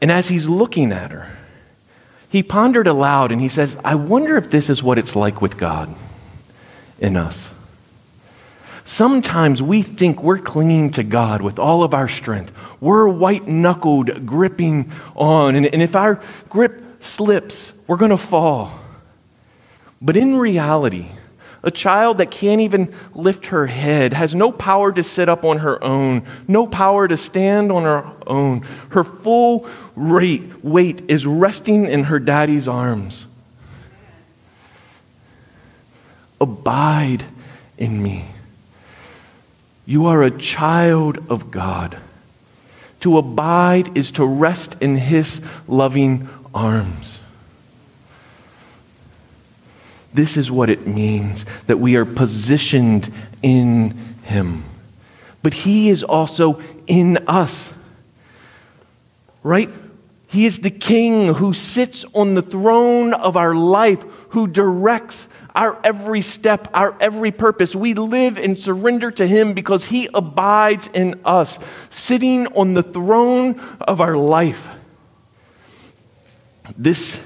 And 0.00 0.10
as 0.10 0.28
he's 0.28 0.46
looking 0.46 0.92
at 0.92 1.10
her, 1.10 1.36
he 2.28 2.42
pondered 2.42 2.86
aloud 2.86 3.32
and 3.32 3.40
he 3.40 3.48
says, 3.48 3.78
I 3.84 3.94
wonder 3.94 4.36
if 4.36 4.50
this 4.50 4.68
is 4.68 4.82
what 4.82 4.98
it's 4.98 5.16
like 5.16 5.40
with 5.40 5.56
God 5.56 5.94
in 6.98 7.16
us. 7.16 7.50
Sometimes 8.86 9.60
we 9.60 9.82
think 9.82 10.22
we're 10.22 10.38
clinging 10.38 10.92
to 10.92 11.02
God 11.02 11.42
with 11.42 11.58
all 11.58 11.82
of 11.82 11.92
our 11.92 12.08
strength. 12.08 12.52
We're 12.80 13.08
white 13.08 13.48
knuckled, 13.48 14.24
gripping 14.24 14.92
on. 15.16 15.56
And, 15.56 15.66
and 15.66 15.82
if 15.82 15.96
our 15.96 16.22
grip 16.48 17.02
slips, 17.02 17.72
we're 17.88 17.96
going 17.96 18.12
to 18.12 18.16
fall. 18.16 18.78
But 20.00 20.16
in 20.16 20.36
reality, 20.36 21.08
a 21.64 21.70
child 21.72 22.18
that 22.18 22.30
can't 22.30 22.60
even 22.60 22.94
lift 23.12 23.46
her 23.46 23.66
head, 23.66 24.12
has 24.12 24.36
no 24.36 24.52
power 24.52 24.92
to 24.92 25.02
sit 25.02 25.28
up 25.28 25.44
on 25.44 25.58
her 25.58 25.82
own, 25.82 26.24
no 26.46 26.64
power 26.68 27.08
to 27.08 27.16
stand 27.16 27.72
on 27.72 27.82
her 27.82 28.06
own. 28.24 28.60
Her 28.90 29.02
full 29.02 29.68
rate, 29.96 30.64
weight 30.64 31.02
is 31.08 31.26
resting 31.26 31.86
in 31.86 32.04
her 32.04 32.20
daddy's 32.20 32.68
arms. 32.68 33.26
Abide 36.40 37.24
in 37.78 38.00
me. 38.00 38.26
You 39.86 40.06
are 40.06 40.24
a 40.24 40.32
child 40.32 41.24
of 41.30 41.52
God. 41.52 41.96
To 43.00 43.18
abide 43.18 43.96
is 43.96 44.10
to 44.12 44.26
rest 44.26 44.76
in 44.80 44.96
His 44.96 45.40
loving 45.68 46.28
arms. 46.52 47.20
This 50.12 50.36
is 50.36 50.50
what 50.50 50.70
it 50.70 50.86
means 50.86 51.44
that 51.66 51.78
we 51.78 51.94
are 51.94 52.04
positioned 52.04 53.12
in 53.42 53.90
Him. 54.24 54.64
But 55.42 55.54
He 55.54 55.88
is 55.88 56.02
also 56.02 56.60
in 56.88 57.18
us. 57.28 57.72
Right? 59.44 59.70
He 60.26 60.46
is 60.46 60.58
the 60.60 60.70
King 60.70 61.34
who 61.34 61.52
sits 61.52 62.04
on 62.12 62.34
the 62.34 62.42
throne 62.42 63.14
of 63.14 63.36
our 63.36 63.54
life, 63.54 64.02
who 64.30 64.48
directs 64.48 65.28
our 65.56 65.80
every 65.82 66.20
step, 66.20 66.68
our 66.74 66.94
every 67.00 67.32
purpose. 67.32 67.74
We 67.74 67.94
live 67.94 68.38
and 68.38 68.58
surrender 68.58 69.10
to 69.12 69.26
Him 69.26 69.54
because 69.54 69.86
He 69.86 70.08
abides 70.12 70.88
in 70.92 71.20
us, 71.24 71.58
sitting 71.88 72.46
on 72.48 72.74
the 72.74 72.82
throne 72.82 73.58
of 73.80 74.00
our 74.00 74.16
life. 74.16 74.68
This 76.76 77.24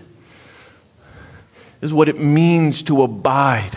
is 1.80 1.92
what 1.92 2.08
it 2.08 2.18
means 2.18 2.84
to 2.84 3.02
abide. 3.02 3.76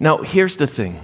Now, 0.00 0.18
here's 0.18 0.56
the 0.56 0.66
thing. 0.66 1.00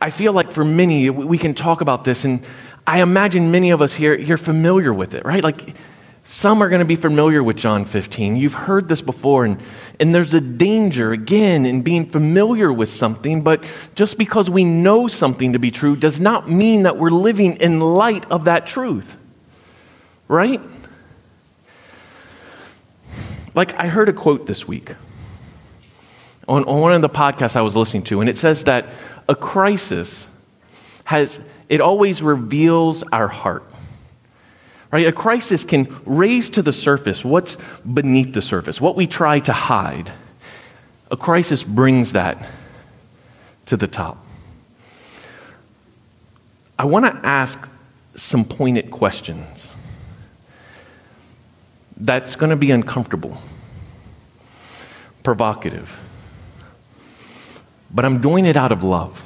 I 0.00 0.10
feel 0.10 0.32
like 0.32 0.50
for 0.50 0.64
many, 0.64 1.10
we 1.10 1.36
can 1.36 1.52
talk 1.52 1.82
about 1.82 2.04
this, 2.04 2.24
and 2.24 2.42
I 2.86 3.02
imagine 3.02 3.50
many 3.50 3.70
of 3.70 3.82
us 3.82 3.92
here, 3.92 4.14
you're 4.14 4.38
familiar 4.38 4.94
with 4.94 5.14
it, 5.14 5.26
right? 5.26 5.42
Like, 5.42 5.74
some 6.24 6.62
are 6.62 6.68
going 6.68 6.80
to 6.80 6.86
be 6.86 6.96
familiar 6.96 7.42
with 7.42 7.56
John 7.56 7.84
15. 7.84 8.36
You've 8.36 8.54
heard 8.54 8.88
this 8.88 9.02
before, 9.02 9.44
and, 9.44 9.60
and 10.00 10.14
there's 10.14 10.32
a 10.32 10.40
danger, 10.40 11.12
again, 11.12 11.66
in 11.66 11.82
being 11.82 12.06
familiar 12.06 12.72
with 12.72 12.88
something, 12.88 13.42
but 13.42 13.62
just 13.94 14.16
because 14.16 14.48
we 14.48 14.64
know 14.64 15.06
something 15.06 15.52
to 15.52 15.58
be 15.58 15.70
true 15.70 15.94
does 15.94 16.18
not 16.18 16.48
mean 16.48 16.84
that 16.84 16.96
we're 16.96 17.10
living 17.10 17.56
in 17.56 17.80
light 17.80 18.24
of 18.30 18.46
that 18.46 18.66
truth. 18.66 19.18
Right? 20.26 20.60
Like, 23.54 23.74
I 23.74 23.88
heard 23.88 24.08
a 24.08 24.12
quote 24.14 24.46
this 24.46 24.66
week 24.66 24.94
on, 26.48 26.64
on 26.64 26.80
one 26.80 26.92
of 26.92 27.02
the 27.02 27.10
podcasts 27.10 27.54
I 27.54 27.60
was 27.60 27.76
listening 27.76 28.04
to, 28.04 28.20
and 28.20 28.30
it 28.30 28.38
says 28.38 28.64
that 28.64 28.86
a 29.28 29.34
crisis 29.34 30.26
has, 31.04 31.38
it 31.68 31.82
always 31.82 32.22
reveals 32.22 33.04
our 33.12 33.28
heart. 33.28 33.69
Right? 34.90 35.06
A 35.06 35.12
crisis 35.12 35.64
can 35.64 35.94
raise 36.04 36.50
to 36.50 36.62
the 36.62 36.72
surface 36.72 37.24
what's 37.24 37.56
beneath 37.92 38.32
the 38.32 38.42
surface, 38.42 38.80
what 38.80 38.96
we 38.96 39.06
try 39.06 39.38
to 39.40 39.52
hide. 39.52 40.12
A 41.10 41.16
crisis 41.16 41.62
brings 41.62 42.12
that 42.12 42.44
to 43.66 43.76
the 43.76 43.86
top. 43.86 44.24
I 46.78 46.86
want 46.86 47.04
to 47.04 47.26
ask 47.26 47.68
some 48.16 48.44
pointed 48.44 48.90
questions. 48.90 49.70
That's 51.96 52.34
going 52.34 52.50
to 52.50 52.56
be 52.56 52.70
uncomfortable, 52.70 53.40
provocative, 55.22 56.00
but 57.90 58.04
I'm 58.04 58.20
doing 58.20 58.46
it 58.46 58.56
out 58.56 58.72
of 58.72 58.82
love. 58.82 59.22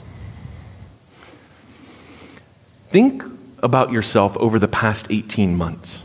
Think 2.88 3.22
about 3.64 3.90
yourself 3.90 4.36
over 4.36 4.58
the 4.58 4.68
past 4.68 5.06
18 5.10 5.56
months 5.56 6.02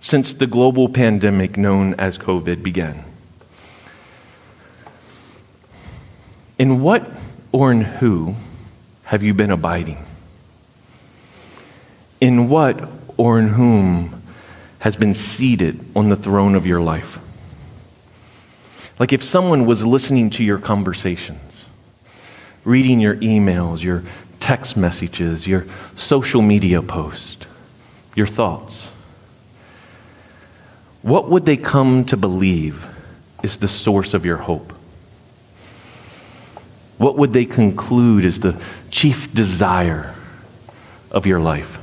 since 0.00 0.34
the 0.34 0.46
global 0.46 0.88
pandemic 0.88 1.56
known 1.56 1.94
as 1.94 2.18
COVID 2.18 2.62
began? 2.62 3.02
In 6.58 6.82
what 6.82 7.08
or 7.50 7.72
in 7.72 7.80
who 7.80 8.36
have 9.04 9.22
you 9.22 9.32
been 9.32 9.50
abiding? 9.50 10.04
In 12.20 12.48
what 12.48 12.88
or 13.16 13.38
in 13.38 13.48
whom 13.48 14.22
has 14.80 14.96
been 14.96 15.14
seated 15.14 15.84
on 15.96 16.08
the 16.08 16.16
throne 16.16 16.54
of 16.54 16.66
your 16.66 16.80
life? 16.80 17.18
Like 18.98 19.12
if 19.12 19.22
someone 19.22 19.66
was 19.66 19.84
listening 19.84 20.30
to 20.30 20.44
your 20.44 20.58
conversations, 20.58 21.66
reading 22.64 23.00
your 23.00 23.16
emails, 23.16 23.82
your 23.82 24.02
text 24.40 24.76
messages, 24.76 25.46
your 25.46 25.66
social 25.96 26.42
media 26.42 26.82
post, 26.82 27.46
your 28.14 28.26
thoughts? 28.26 28.90
What 31.02 31.28
would 31.28 31.46
they 31.46 31.56
come 31.56 32.04
to 32.06 32.16
believe 32.16 32.86
is 33.42 33.58
the 33.58 33.68
source 33.68 34.14
of 34.14 34.24
your 34.24 34.36
hope? 34.38 34.72
What 36.98 37.16
would 37.16 37.32
they 37.32 37.44
conclude 37.44 38.24
is 38.24 38.40
the 38.40 38.60
chief 38.90 39.32
desire 39.32 40.14
of 41.10 41.26
your 41.26 41.40
life? 41.40 41.78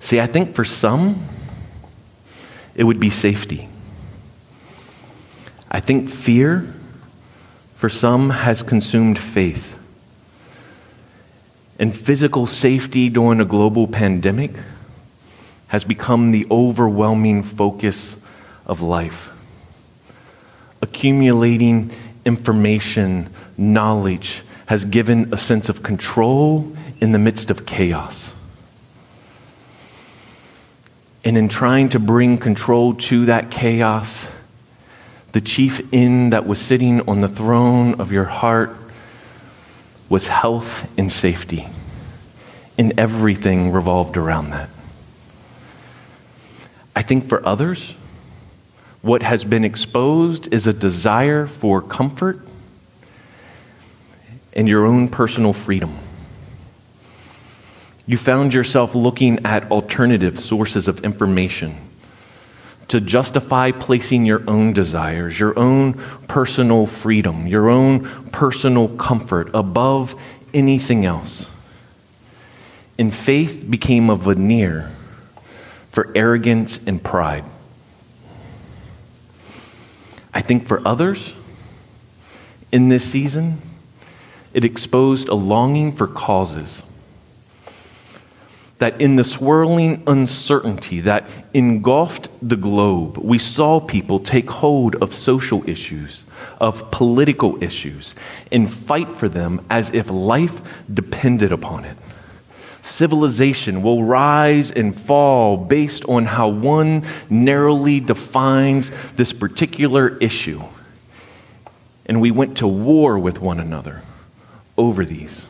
See, 0.00 0.20
I 0.20 0.26
think 0.26 0.54
for 0.54 0.64
some, 0.64 1.26
it 2.74 2.84
would 2.84 3.00
be 3.00 3.10
safety. 3.10 3.68
I 5.70 5.80
think 5.80 6.08
fear, 6.08 6.72
for 7.74 7.88
some, 7.88 8.30
has 8.30 8.62
consumed 8.62 9.18
faith. 9.18 9.75
And 11.78 11.94
physical 11.94 12.46
safety 12.46 13.08
during 13.08 13.40
a 13.40 13.44
global 13.44 13.86
pandemic 13.86 14.52
has 15.68 15.84
become 15.84 16.30
the 16.30 16.46
overwhelming 16.50 17.42
focus 17.42 18.16
of 18.64 18.80
life. 18.80 19.30
Accumulating 20.80 21.90
information, 22.24 23.28
knowledge 23.58 24.42
has 24.66 24.84
given 24.84 25.32
a 25.32 25.36
sense 25.36 25.68
of 25.68 25.82
control 25.82 26.76
in 27.00 27.12
the 27.12 27.18
midst 27.18 27.50
of 27.50 27.66
chaos. 27.66 28.34
And 31.24 31.36
in 31.36 31.48
trying 31.48 31.88
to 31.90 31.98
bring 31.98 32.38
control 32.38 32.94
to 32.94 33.26
that 33.26 33.50
chaos, 33.50 34.28
the 35.32 35.40
chief 35.40 35.80
end 35.92 36.32
that 36.32 36.46
was 36.46 36.60
sitting 36.60 37.06
on 37.08 37.20
the 37.20 37.28
throne 37.28 38.00
of 38.00 38.12
your 38.12 38.24
heart 38.24 38.74
was 40.08 40.28
health 40.28 40.90
and 40.98 41.10
safety. 41.10 41.66
And 42.78 42.98
everything 42.98 43.72
revolved 43.72 44.16
around 44.16 44.50
that. 44.50 44.68
I 46.94 47.02
think 47.02 47.24
for 47.24 47.46
others, 47.46 47.94
what 49.02 49.22
has 49.22 49.44
been 49.44 49.64
exposed 49.64 50.52
is 50.52 50.66
a 50.66 50.72
desire 50.72 51.46
for 51.46 51.80
comfort 51.80 52.40
and 54.52 54.68
your 54.68 54.86
own 54.86 55.08
personal 55.08 55.52
freedom. 55.52 55.98
You 58.06 58.16
found 58.16 58.54
yourself 58.54 58.94
looking 58.94 59.44
at 59.44 59.70
alternative 59.70 60.38
sources 60.38 60.88
of 60.88 61.04
information 61.04 61.85
to 62.88 63.00
justify 63.00 63.72
placing 63.72 64.24
your 64.24 64.42
own 64.48 64.72
desires, 64.72 65.38
your 65.38 65.58
own 65.58 65.94
personal 66.28 66.86
freedom, 66.86 67.46
your 67.46 67.68
own 67.68 68.04
personal 68.30 68.88
comfort 68.88 69.50
above 69.54 70.14
anything 70.54 71.04
else. 71.04 71.48
And 72.98 73.14
faith 73.14 73.64
became 73.68 74.08
a 74.08 74.16
veneer 74.16 74.92
for 75.90 76.12
arrogance 76.14 76.78
and 76.86 77.02
pride. 77.02 77.44
I 80.32 80.40
think 80.40 80.66
for 80.66 80.86
others 80.86 81.34
in 82.70 82.88
this 82.88 83.04
season, 83.04 83.60
it 84.52 84.64
exposed 84.64 85.28
a 85.28 85.34
longing 85.34 85.92
for 85.92 86.06
causes 86.06 86.82
that 88.78 89.00
in 89.00 89.16
the 89.16 89.24
swirling 89.24 90.02
uncertainty 90.06 91.00
that 91.00 91.28
engulfed 91.54 92.28
the 92.46 92.56
globe, 92.56 93.16
we 93.16 93.38
saw 93.38 93.80
people 93.80 94.20
take 94.20 94.50
hold 94.50 94.94
of 94.96 95.14
social 95.14 95.68
issues, 95.68 96.24
of 96.60 96.90
political 96.90 97.62
issues, 97.62 98.14
and 98.52 98.70
fight 98.70 99.08
for 99.08 99.28
them 99.28 99.64
as 99.70 99.90
if 99.94 100.10
life 100.10 100.60
depended 100.92 101.52
upon 101.52 101.84
it. 101.86 101.96
Civilization 102.82 103.82
will 103.82 104.04
rise 104.04 104.70
and 104.70 104.94
fall 104.94 105.56
based 105.56 106.04
on 106.04 106.26
how 106.26 106.48
one 106.48 107.04
narrowly 107.28 107.98
defines 107.98 108.90
this 109.16 109.32
particular 109.32 110.16
issue. 110.18 110.62
And 112.04 112.20
we 112.20 112.30
went 112.30 112.58
to 112.58 112.68
war 112.68 113.18
with 113.18 113.40
one 113.40 113.58
another 113.58 114.02
over 114.76 115.04
these. 115.04 115.46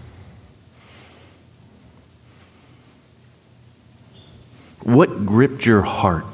What 4.86 5.26
gripped 5.26 5.66
your 5.66 5.82
heart 5.82 6.24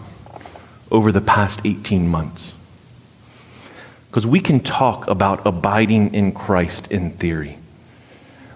over 0.90 1.11
the 1.11 1.23
past 1.23 1.62
18 1.64 2.06
months? 2.06 2.53
Because 4.11 4.26
we 4.26 4.40
can 4.40 4.61
talk 4.61 5.09
about 5.09 5.46
abiding 5.46 6.12
in 6.12 6.33
Christ 6.33 6.92
in 6.92 7.12
theory. 7.12 7.57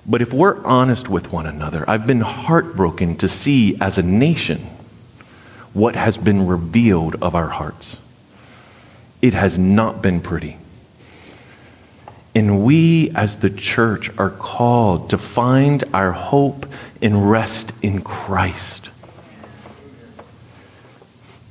But 0.05 0.21
if 0.21 0.35
we're 0.35 0.63
honest 0.67 1.09
with 1.09 1.33
one 1.33 1.47
another, 1.47 1.89
I've 1.89 2.07
been 2.07 2.21
heartbroken 2.21 3.17
to 3.17 3.27
see 3.27 3.81
as 3.81 3.97
a 3.97 4.03
nation 4.03 4.67
what 5.73 5.97
has 5.97 6.19
been 6.19 6.47
revealed 6.47 7.17
of 7.23 7.35
our 7.35 7.49
hearts. 7.49 7.97
It 9.23 9.33
has 9.33 9.57
not 9.57 10.03
been 10.03 10.21
pretty. 10.21 10.59
And 12.35 12.67
we, 12.67 13.13
as 13.13 13.39
the 13.39 13.49
church, 13.49 14.11
are 14.19 14.29
called 14.29 15.09
to 15.09 15.17
find 15.17 15.85
our 15.95 16.13
hope 16.13 16.67
and 17.01 17.31
rest 17.31 17.73
in 17.81 18.03
Christ. 18.03 18.91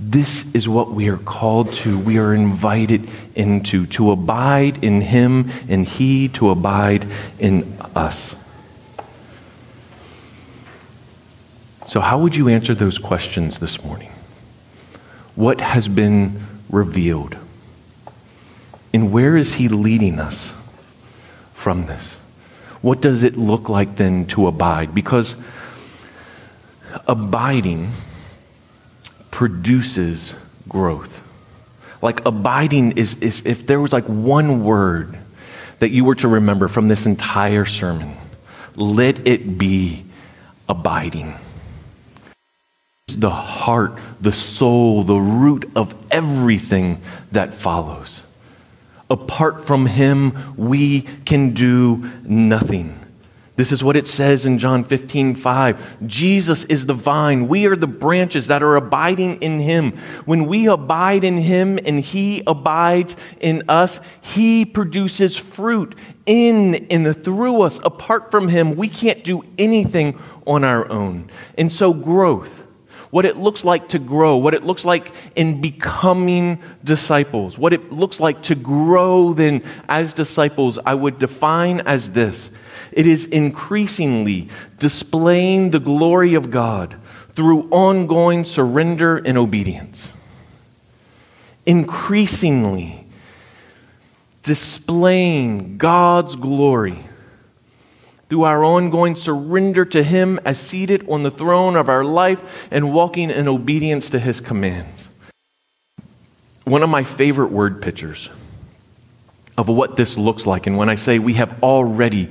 This 0.07 0.45
is 0.53 0.69
what 0.69 0.91
we 0.91 1.09
are 1.09 1.17
called 1.17 1.73
to. 1.73 1.97
We 1.97 2.19
are 2.19 2.31
invited 2.31 3.09
into 3.33 3.87
to 3.87 4.11
abide 4.11 4.83
in 4.83 5.01
Him 5.01 5.49
and 5.67 5.83
He 5.83 6.27
to 6.29 6.51
abide 6.51 7.07
in 7.39 7.75
us. 7.95 8.35
So, 11.87 12.01
how 12.01 12.19
would 12.19 12.35
you 12.35 12.49
answer 12.49 12.75
those 12.75 12.99
questions 12.99 13.57
this 13.57 13.83
morning? 13.83 14.11
What 15.33 15.59
has 15.59 15.87
been 15.87 16.39
revealed? 16.69 17.35
And 18.93 19.11
where 19.11 19.35
is 19.35 19.55
He 19.55 19.69
leading 19.69 20.19
us 20.19 20.53
from 21.55 21.87
this? 21.87 22.17
What 22.83 23.01
does 23.01 23.23
it 23.23 23.37
look 23.37 23.69
like 23.69 23.95
then 23.95 24.27
to 24.27 24.45
abide? 24.45 24.93
Because 24.93 25.35
abiding 27.07 27.91
produces 29.35 30.33
growth. 30.69 31.21
Like 32.01 32.25
abiding 32.25 32.93
is, 32.93 33.15
is 33.15 33.43
if 33.45 33.67
there 33.67 33.81
was 33.81 33.91
like 33.91 34.05
one 34.05 34.63
word 34.63 35.17
that 35.79 35.91
you 35.91 36.05
were 36.05 36.15
to 36.15 36.29
remember 36.29 36.69
from 36.69 36.87
this 36.87 37.05
entire 37.05 37.65
sermon, 37.65 38.15
let 38.77 39.27
it 39.27 39.57
be 39.57 40.05
abiding. 40.69 41.35
The 43.09 43.29
heart, 43.29 43.99
the 44.21 44.31
soul, 44.31 45.03
the 45.03 45.19
root 45.19 45.69
of 45.75 45.93
everything 46.09 47.01
that 47.33 47.53
follows. 47.53 48.21
Apart 49.09 49.67
from 49.67 49.85
Him, 49.85 50.55
we 50.55 51.01
can 51.01 51.53
do 51.53 52.09
nothing. 52.23 53.04
This 53.55 53.71
is 53.71 53.81
what 53.81 53.95
it 53.95 54.05
says 54.05 54.45
in 54.45 54.59
John 54.59 54.83
15, 54.83 55.35
5. 55.35 56.07
Jesus 56.07 56.65
is 56.65 56.85
the 56.85 56.93
vine. 56.93 57.47
We 57.47 57.65
are 57.67 57.75
the 57.77 57.87
branches 57.87 58.47
that 58.47 58.61
are 58.61 58.75
abiding 58.75 59.41
in 59.41 59.61
him. 59.61 59.93
When 60.25 60.45
we 60.45 60.67
abide 60.67 61.23
in 61.23 61.37
him 61.37 61.79
and 61.85 62.01
he 62.01 62.43
abides 62.45 63.15
in 63.39 63.63
us, 63.69 64.01
he 64.19 64.65
produces 64.65 65.37
fruit 65.37 65.95
in 66.25 66.87
and 66.89 67.23
through 67.23 67.61
us. 67.61 67.79
Apart 67.83 68.29
from 68.29 68.49
him, 68.49 68.75
we 68.75 68.89
can't 68.89 69.23
do 69.23 69.41
anything 69.57 70.19
on 70.45 70.65
our 70.65 70.89
own. 70.91 71.29
And 71.57 71.71
so, 71.71 71.93
growth, 71.93 72.61
what 73.09 73.23
it 73.23 73.37
looks 73.37 73.63
like 73.63 73.87
to 73.89 73.99
grow, 73.99 74.35
what 74.35 74.53
it 74.53 74.63
looks 74.63 74.83
like 74.83 75.13
in 75.37 75.61
becoming 75.61 76.59
disciples, 76.83 77.57
what 77.57 77.71
it 77.71 77.93
looks 77.93 78.19
like 78.19 78.43
to 78.43 78.55
grow 78.55 79.31
then 79.31 79.63
as 79.87 80.13
disciples, 80.13 80.77
I 80.85 80.93
would 80.93 81.19
define 81.19 81.79
as 81.79 82.11
this 82.11 82.49
it 82.95 83.05
is 83.05 83.25
increasingly 83.25 84.47
displaying 84.79 85.71
the 85.71 85.79
glory 85.79 86.33
of 86.33 86.49
God 86.49 86.95
through 87.33 87.67
ongoing 87.69 88.45
surrender 88.45 89.17
and 89.17 89.37
obedience. 89.37 90.09
Increasingly 91.65 93.05
displaying 94.43 95.77
God's 95.77 96.37
glory 96.37 97.03
through 98.29 98.43
our 98.43 98.63
ongoing 98.63 99.15
surrender 99.15 99.83
to 99.85 100.01
Him 100.01 100.39
as 100.45 100.57
seated 100.57 101.07
on 101.09 101.23
the 101.23 101.31
throne 101.31 101.75
of 101.75 101.89
our 101.89 102.05
life 102.05 102.67
and 102.71 102.93
walking 102.93 103.29
in 103.29 103.47
obedience 103.49 104.09
to 104.11 104.19
His 104.19 104.39
commands. 104.39 105.09
One 106.63 106.81
of 106.81 106.89
my 106.89 107.03
favorite 107.03 107.51
word 107.51 107.81
pictures 107.81 108.29
of 109.57 109.67
what 109.69 109.95
this 109.95 110.17
looks 110.17 110.45
like, 110.45 110.67
and 110.67 110.77
when 110.77 110.89
I 110.89 110.95
say 110.95 111.19
we 111.19 111.33
have 111.35 111.63
already 111.63 112.29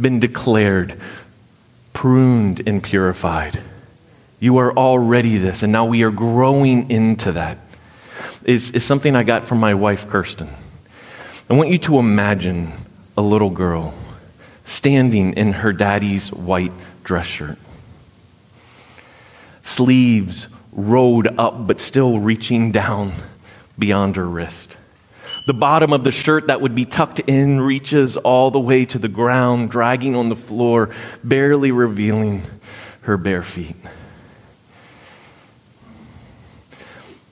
been 0.00 0.20
declared 0.20 0.98
pruned 1.92 2.66
and 2.66 2.82
purified. 2.82 3.60
You 4.38 4.58
are 4.58 4.72
already 4.72 5.36
this, 5.36 5.62
and 5.62 5.72
now 5.72 5.84
we 5.84 6.02
are 6.02 6.10
growing 6.10 6.90
into 6.90 7.32
that. 7.32 7.58
Is, 8.44 8.70
is 8.70 8.84
something 8.84 9.14
I 9.14 9.22
got 9.22 9.46
from 9.46 9.58
my 9.58 9.74
wife, 9.74 10.08
Kirsten. 10.08 10.48
I 11.50 11.54
want 11.54 11.68
you 11.68 11.78
to 11.78 11.98
imagine 11.98 12.72
a 13.16 13.22
little 13.22 13.50
girl 13.50 13.92
standing 14.64 15.34
in 15.34 15.52
her 15.52 15.72
daddy's 15.72 16.32
white 16.32 16.72
dress 17.04 17.26
shirt, 17.26 17.58
sleeves 19.62 20.46
rolled 20.72 21.26
up 21.26 21.66
but 21.66 21.80
still 21.80 22.20
reaching 22.20 22.70
down 22.70 23.12
beyond 23.78 24.16
her 24.16 24.26
wrist 24.26 24.76
The 25.50 25.54
bottom 25.54 25.92
of 25.92 26.04
the 26.04 26.12
shirt 26.12 26.46
that 26.46 26.60
would 26.60 26.76
be 26.76 26.84
tucked 26.84 27.18
in 27.18 27.60
reaches 27.60 28.16
all 28.16 28.52
the 28.52 28.60
way 28.60 28.84
to 28.84 29.00
the 29.00 29.08
ground, 29.08 29.72
dragging 29.72 30.14
on 30.14 30.28
the 30.28 30.36
floor, 30.36 30.90
barely 31.24 31.72
revealing 31.72 32.44
her 33.00 33.16
bare 33.16 33.42
feet. 33.42 33.74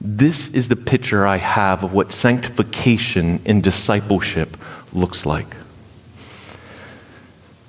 This 0.00 0.48
is 0.48 0.66
the 0.66 0.74
picture 0.74 1.28
I 1.28 1.36
have 1.36 1.84
of 1.84 1.92
what 1.92 2.10
sanctification 2.10 3.40
in 3.44 3.60
discipleship 3.60 4.56
looks 4.92 5.24
like. 5.24 5.54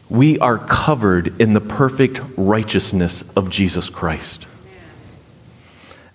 We 0.09 0.39
are 0.39 0.57
covered 0.57 1.39
in 1.39 1.53
the 1.53 1.61
perfect 1.61 2.21
righteousness 2.37 3.23
of 3.35 3.51
Jesus 3.51 3.91
Christ. 3.91 4.47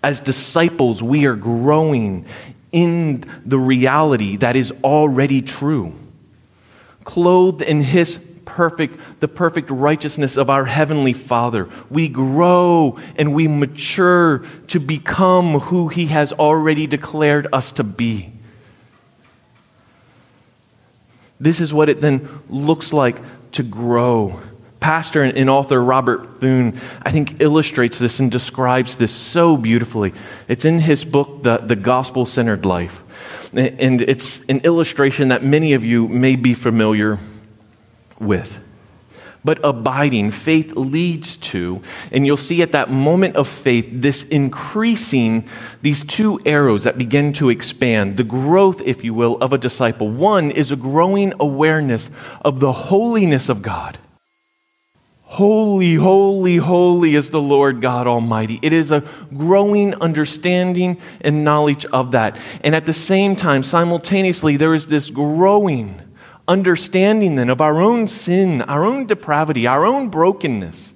As 0.03 0.19
disciples, 0.19 1.05
we 1.05 1.25
are 1.27 1.37
growing 1.37 2.27
in 2.75 3.25
the 3.47 3.57
reality 3.57 4.37
that 4.37 4.57
is 4.57 4.73
already 4.83 5.41
true. 5.41 5.95
Clothed 7.05 7.63
in 7.63 7.81
His 7.81 8.19
perfect, 8.45 8.99
the 9.21 9.29
perfect 9.29 9.71
righteousness 9.71 10.37
of 10.37 10.51
our 10.51 10.65
Heavenly 10.65 11.13
Father, 11.13 11.69
we 11.89 12.09
grow 12.09 12.99
and 13.15 13.33
we 13.33 13.47
mature 13.47 14.45
to 14.67 14.81
become 14.81 15.61
who 15.61 15.87
He 15.87 16.07
has 16.07 16.33
already 16.33 16.89
declared 16.89 17.47
us 17.53 17.71
to 17.73 17.85
be. 17.85 18.33
This 21.39 21.61
is 21.61 21.73
what 21.73 21.89
it 21.89 22.01
then 22.01 22.29
looks 22.49 22.93
like 22.93 23.19
to 23.53 23.63
grow. 23.63 24.41
Pastor 24.85 25.23
and 25.23 25.49
author 25.49 25.83
Robert 25.83 26.41
Thune, 26.41 26.79
I 27.01 27.11
think, 27.11 27.41
illustrates 27.41 27.99
this 27.99 28.21
and 28.21 28.31
describes 28.31 28.99
this 28.99 29.13
so 29.13 29.57
beautifully. 29.57 30.13
It's 30.47 30.67
in 30.67 30.79
his 30.79 31.07
book, 31.07 31.43
The, 31.43 31.57
the 31.57 31.75
Gospel 31.75 32.27
Centered 32.27 32.67
Life. 32.67 33.01
And 33.55 34.03
it's 34.03 34.45
an 34.45 34.61
illustration 34.61 35.29
that 35.29 35.43
many 35.43 35.73
of 35.73 35.85
you 35.87 36.07
may 36.07 36.37
be 36.37 36.53
familiar 36.53 37.19
with 38.19 38.61
but 39.43 39.59
abiding. 39.63 40.31
Faith 40.31 40.73
leads 40.73 41.37
to, 41.37 41.83
and 42.11 42.27
you'll 42.27 42.37
see 42.37 42.63
at 42.63 42.73
that 42.73 42.91
moment 42.91 43.37
of 43.37 43.47
faith, 43.47 43.87
this 43.91 44.25
increasing, 44.25 45.47
these 45.83 46.03
two 46.03 46.41
arrows 46.47 46.85
that 46.85 46.97
begin 46.97 47.33
to 47.35 47.51
expand, 47.51 48.17
the 48.17 48.25
growth, 48.25 48.81
if 48.83 49.05
you 49.05 49.13
will, 49.13 49.37
of 49.43 49.53
a 49.53 49.59
disciple. 49.59 50.09
One 50.09 50.51
is 50.51 50.73
a 50.73 50.77
growing 50.77 51.35
awareness 51.41 52.09
of 52.43 52.61
the 52.61 52.73
holiness 52.73 53.51
of 53.51 53.61
God. 53.61 53.99
Holy, 55.27 55.95
holy, 55.95 56.57
holy 56.57 57.15
is 57.15 57.31
the 57.31 57.41
Lord 57.41 57.81
God 57.81 58.07
Almighty. 58.07 58.61
It 58.63 58.73
is 58.73 58.91
a 58.91 59.03
growing 59.37 59.95
understanding 59.97 60.99
and 61.23 61.45
knowledge 61.45 61.85
of 61.87 62.13
that. 62.13 62.39
And 62.63 62.75
at 62.75 62.87
the 62.87 62.93
same 62.93 63.35
time, 63.35 63.63
simultaneously, 63.63 64.57
there 64.57 64.75
is 64.75 64.87
this 64.87 65.11
growing 65.11 66.01
understanding 66.47 67.37
then 67.37 67.51
of 67.51 67.61
our 67.61 67.81
own 67.81 68.07
sin, 68.07 68.63
our 68.63 68.85
own 68.85 69.07
depravity, 69.07 69.67
our 69.67 69.85
own 69.85 70.09
brokenness. 70.09 70.94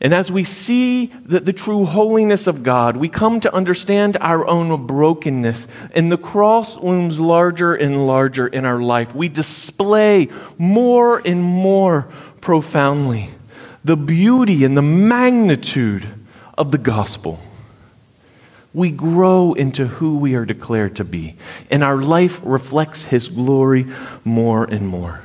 And 0.00 0.14
as 0.14 0.32
we 0.32 0.44
see 0.44 1.06
the, 1.06 1.40
the 1.40 1.52
true 1.52 1.84
holiness 1.84 2.46
of 2.46 2.62
God, 2.62 2.96
we 2.96 3.08
come 3.08 3.40
to 3.42 3.54
understand 3.54 4.16
our 4.20 4.46
own 4.46 4.86
brokenness. 4.86 5.66
And 5.92 6.10
the 6.10 6.16
cross 6.16 6.76
looms 6.78 7.20
larger 7.20 7.74
and 7.74 8.06
larger 8.06 8.46
in 8.46 8.64
our 8.64 8.80
life. 8.80 9.14
We 9.14 9.28
display 9.28 10.28
more 10.56 11.20
and 11.24 11.42
more 11.42 12.08
profoundly 12.40 13.30
the 13.84 13.96
beauty 13.96 14.64
and 14.64 14.76
the 14.76 14.82
magnitude 14.82 16.06
of 16.56 16.70
the 16.70 16.78
gospel 16.78 17.40
we 18.72 18.90
grow 18.90 19.52
into 19.52 19.86
who 19.86 20.18
we 20.18 20.34
are 20.34 20.44
declared 20.44 20.96
to 20.96 21.04
be, 21.04 21.36
and 21.70 21.82
our 21.82 22.00
life 22.00 22.40
reflects 22.44 23.04
His 23.04 23.28
glory 23.28 23.86
more 24.24 24.64
and 24.64 24.86
more. 24.86 25.22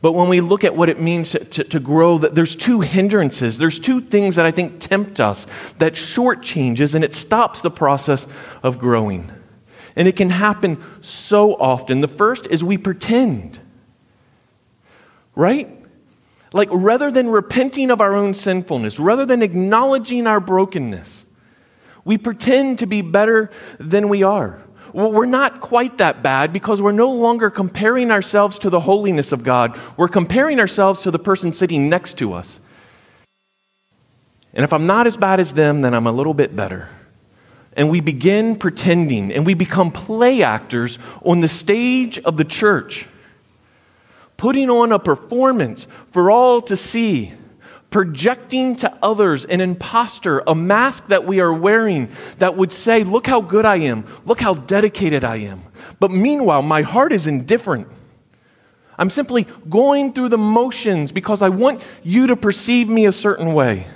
But 0.00 0.12
when 0.12 0.28
we 0.28 0.40
look 0.40 0.62
at 0.62 0.76
what 0.76 0.88
it 0.88 1.00
means 1.00 1.32
to, 1.32 1.44
to, 1.44 1.64
to, 1.64 1.80
grow, 1.80 2.18
there's 2.18 2.54
two 2.54 2.80
hindrances. 2.80 3.58
There's 3.58 3.80
two 3.80 4.00
things 4.00 4.36
that 4.36 4.46
I 4.46 4.52
think 4.52 4.80
tempt 4.80 5.18
us 5.18 5.46
that 5.78 5.94
shortchanges 5.94 6.94
and 6.94 7.04
it 7.04 7.14
stops 7.14 7.62
the 7.62 7.70
process 7.70 8.26
of 8.62 8.78
growing. 8.78 9.32
And 9.96 10.06
it 10.06 10.14
can 10.14 10.30
happen 10.30 10.80
so 11.00 11.54
often. 11.54 12.00
The 12.00 12.08
first 12.08 12.46
is 12.46 12.62
we 12.62 12.78
pretend, 12.78 13.58
right? 15.34 15.68
Like 16.52 16.68
rather 16.70 17.10
than 17.10 17.28
repenting 17.28 17.90
of 17.90 18.00
our 18.00 18.14
own 18.14 18.34
sinfulness, 18.34 19.00
rather 19.00 19.26
than 19.26 19.42
acknowledging 19.42 20.28
our 20.28 20.38
brokenness, 20.38 21.26
we 22.04 22.16
pretend 22.16 22.78
to 22.78 22.86
be 22.86 23.02
better 23.02 23.50
than 23.80 24.08
we 24.08 24.22
are. 24.22 24.62
Well, 24.92 25.12
we're 25.12 25.26
not 25.26 25.60
quite 25.60 25.98
that 25.98 26.22
bad 26.22 26.52
because 26.52 26.80
we're 26.80 26.92
no 26.92 27.10
longer 27.10 27.50
comparing 27.50 28.10
ourselves 28.10 28.58
to 28.60 28.70
the 28.70 28.80
holiness 28.80 29.32
of 29.32 29.44
God. 29.44 29.78
We're 29.96 30.08
comparing 30.08 30.60
ourselves 30.60 31.02
to 31.02 31.10
the 31.10 31.18
person 31.18 31.52
sitting 31.52 31.88
next 31.88 32.18
to 32.18 32.32
us. 32.32 32.60
And 34.54 34.64
if 34.64 34.72
I'm 34.72 34.86
not 34.86 35.06
as 35.06 35.16
bad 35.16 35.40
as 35.40 35.52
them, 35.52 35.82
then 35.82 35.94
I'm 35.94 36.06
a 36.06 36.12
little 36.12 36.34
bit 36.34 36.56
better. 36.56 36.88
And 37.76 37.90
we 37.90 38.00
begin 38.00 38.56
pretending 38.56 39.32
and 39.32 39.46
we 39.46 39.54
become 39.54 39.90
play 39.90 40.42
actors 40.42 40.98
on 41.22 41.40
the 41.40 41.48
stage 41.48 42.18
of 42.20 42.36
the 42.36 42.44
church, 42.44 43.06
putting 44.36 44.70
on 44.70 44.90
a 44.90 44.98
performance 44.98 45.86
for 46.10 46.30
all 46.30 46.62
to 46.62 46.76
see 46.76 47.32
projecting 47.90 48.76
to 48.76 48.98
others 49.02 49.44
an 49.44 49.60
impostor, 49.60 50.42
a 50.46 50.54
mask 50.54 51.06
that 51.08 51.24
we 51.24 51.40
are 51.40 51.52
wearing 51.52 52.08
that 52.38 52.56
would 52.56 52.72
say, 52.72 53.04
Look 53.04 53.26
how 53.26 53.40
good 53.40 53.64
I 53.64 53.76
am, 53.76 54.04
look 54.24 54.40
how 54.40 54.54
dedicated 54.54 55.24
I 55.24 55.36
am. 55.36 55.62
But 56.00 56.10
meanwhile, 56.10 56.62
my 56.62 56.82
heart 56.82 57.12
is 57.12 57.26
indifferent. 57.26 57.88
I'm 58.98 59.10
simply 59.10 59.46
going 59.68 60.12
through 60.12 60.30
the 60.30 60.38
motions 60.38 61.12
because 61.12 61.40
I 61.40 61.50
want 61.50 61.82
you 62.02 62.26
to 62.28 62.36
perceive 62.36 62.88
me 62.88 63.06
a 63.06 63.12
certain 63.12 63.54
way. 63.54 63.86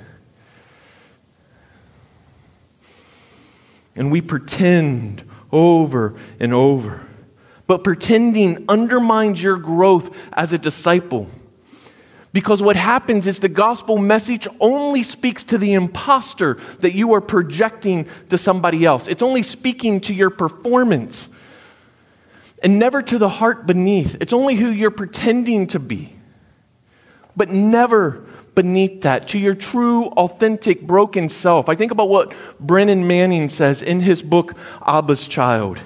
And 3.97 4.13
we 4.13 4.21
pretend 4.21 5.29
over 5.51 6.15
and 6.39 6.55
over. 6.55 7.01
But 7.67 7.85
pretending 7.85 8.65
undermines 8.69 9.43
your 9.43 9.57
growth 9.57 10.15
as 10.33 10.53
a 10.53 10.59
disciple. 10.59 11.29
Because 12.33 12.63
what 12.63 12.77
happens 12.77 13.27
is 13.27 13.41
the 13.41 13.49
gospel 13.49 13.99
message 13.99 14.49
only 14.59 15.03
speaks 15.03 15.43
to 15.45 15.59
the 15.59 15.75
impostor 15.75 16.59
that 16.81 16.95
you 16.95 17.13
are 17.13 17.21
projecting 17.21 18.07
to 18.31 18.39
somebody 18.39 18.87
else. 18.87 19.07
It's 19.07 19.23
only 19.23 19.43
speaking 19.43 20.01
to 20.03 20.15
your 20.15 20.31
performance 20.31 21.29
and 22.63 22.79
never 22.79 23.03
to 23.03 23.19
the 23.19 23.29
heart 23.29 23.67
beneath. 23.67 24.17
It's 24.21 24.33
only 24.33 24.55
who 24.55 24.71
you're 24.71 24.91
pretending 24.91 25.67
to 25.69 25.79
be, 25.79 26.15
but 27.37 27.51
never 27.51 28.25
beneath 28.55 29.03
that, 29.03 29.29
to 29.29 29.39
your 29.39 29.55
true, 29.55 30.07
authentic, 30.07 30.87
broken 30.87 31.29
self. 31.29 31.69
I 31.69 31.75
think 31.75 31.93
about 31.93 32.09
what 32.09 32.33
Brennan 32.61 33.07
Manning 33.07 33.49
says 33.49 33.83
in 33.83 34.01
his 34.01 34.23
book, 34.23 34.55
Abba's 34.87 35.27
Child. 35.27 35.81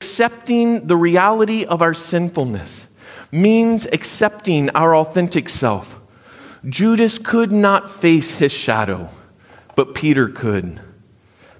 Accepting 0.00 0.86
the 0.86 0.96
reality 0.96 1.64
of 1.64 1.82
our 1.82 1.94
sinfulness 1.94 2.87
means 3.30 3.86
accepting 3.86 4.70
our 4.70 4.96
authentic 4.96 5.48
self. 5.48 5.98
Judas 6.68 7.18
could 7.18 7.52
not 7.52 7.90
face 7.90 8.32
his 8.32 8.52
shadow, 8.52 9.08
but 9.76 9.94
Peter 9.94 10.28
could. 10.28 10.80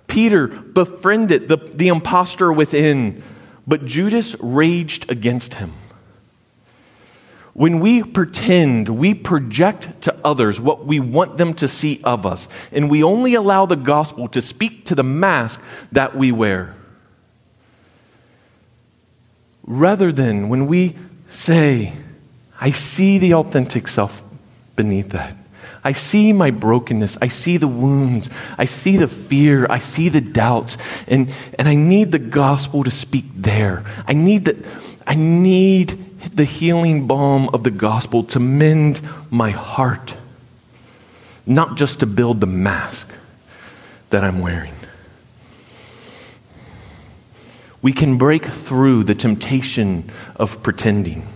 Peter 0.07 0.49
befriended 0.49 1.49
the, 1.49 1.57
the 1.57 1.89
impostor 1.89 2.53
within, 2.53 3.23
but 3.67 3.85
Judas 3.85 4.35
raged 4.41 5.11
against 5.11 5.55
him. 5.55 5.75
When 7.53 7.81
we 7.81 8.03
pretend, 8.05 8.89
we 8.89 9.15
project 9.15 10.03
to 10.03 10.17
others 10.25 10.61
what 10.61 10.87
we 10.87 11.01
want 11.01 11.37
them 11.37 11.55
to 11.55 11.69
see 11.69 12.01
of 12.05 12.25
us, 12.25 12.49
and 12.73 12.89
we 12.89 13.03
only 13.03 13.35
allow 13.35 13.67
the 13.67 13.77
gospel 13.77 14.29
to 14.29 14.41
speak 14.41 14.85
to 14.87 14.95
the 14.95 15.03
mask 15.03 15.61
that 15.93 16.17
we 16.17 16.33
wear. 16.33 16.75
Rather 19.65 20.11
than 20.13 20.49
when 20.49 20.67
we 20.67 20.95
say, 21.29 21.93
I 22.61 22.73
see 22.73 23.19
the 23.19 23.35
authentic 23.35 23.89
self 23.89 24.23
beneath 24.75 25.11
that. 25.11 25.35
I 25.85 25.93
see 25.93 26.33
my 26.33 26.51
brokenness. 26.51 27.17
I 27.23 27.29
see 27.29 27.57
the 27.57 27.69
wounds. 27.69 28.29
I 28.59 28.65
see 28.65 28.97
the 28.97 29.07
fear. 29.07 29.67
I 29.71 29.79
see 29.79 30.09
the 30.09 30.21
doubts. 30.21 30.77
And, 31.07 31.33
and 31.59 31.69
I 31.69 31.75
need 31.75 32.13
the 32.13 32.19
gospel 32.19 32.85
to 32.85 32.91
speak 32.91 33.25
there. 33.35 33.85
I 34.07 34.13
need, 34.13 34.45
the, 34.45 34.67
I 35.07 35.15
need 35.15 35.91
the 36.35 36.45
healing 36.45 37.07
balm 37.07 37.49
of 37.51 37.63
the 37.63 37.71
gospel 37.71 38.25
to 38.25 38.41
mend 38.41 39.01
my 39.31 39.51
heart, 39.51 40.15
not 41.47 41.77
just 41.77 42.01
to 42.01 42.07
build 42.07 42.41
the 42.41 42.47
mask 42.47 43.13
that 44.11 44.25
I'm 44.25 44.41
wearing. 44.41 44.75
We 47.81 47.93
can 47.93 48.19
break 48.19 48.45
through 48.45 49.05
the 49.05 49.15
temptation 49.15 50.11
of 50.37 50.63
pretending 50.63 51.29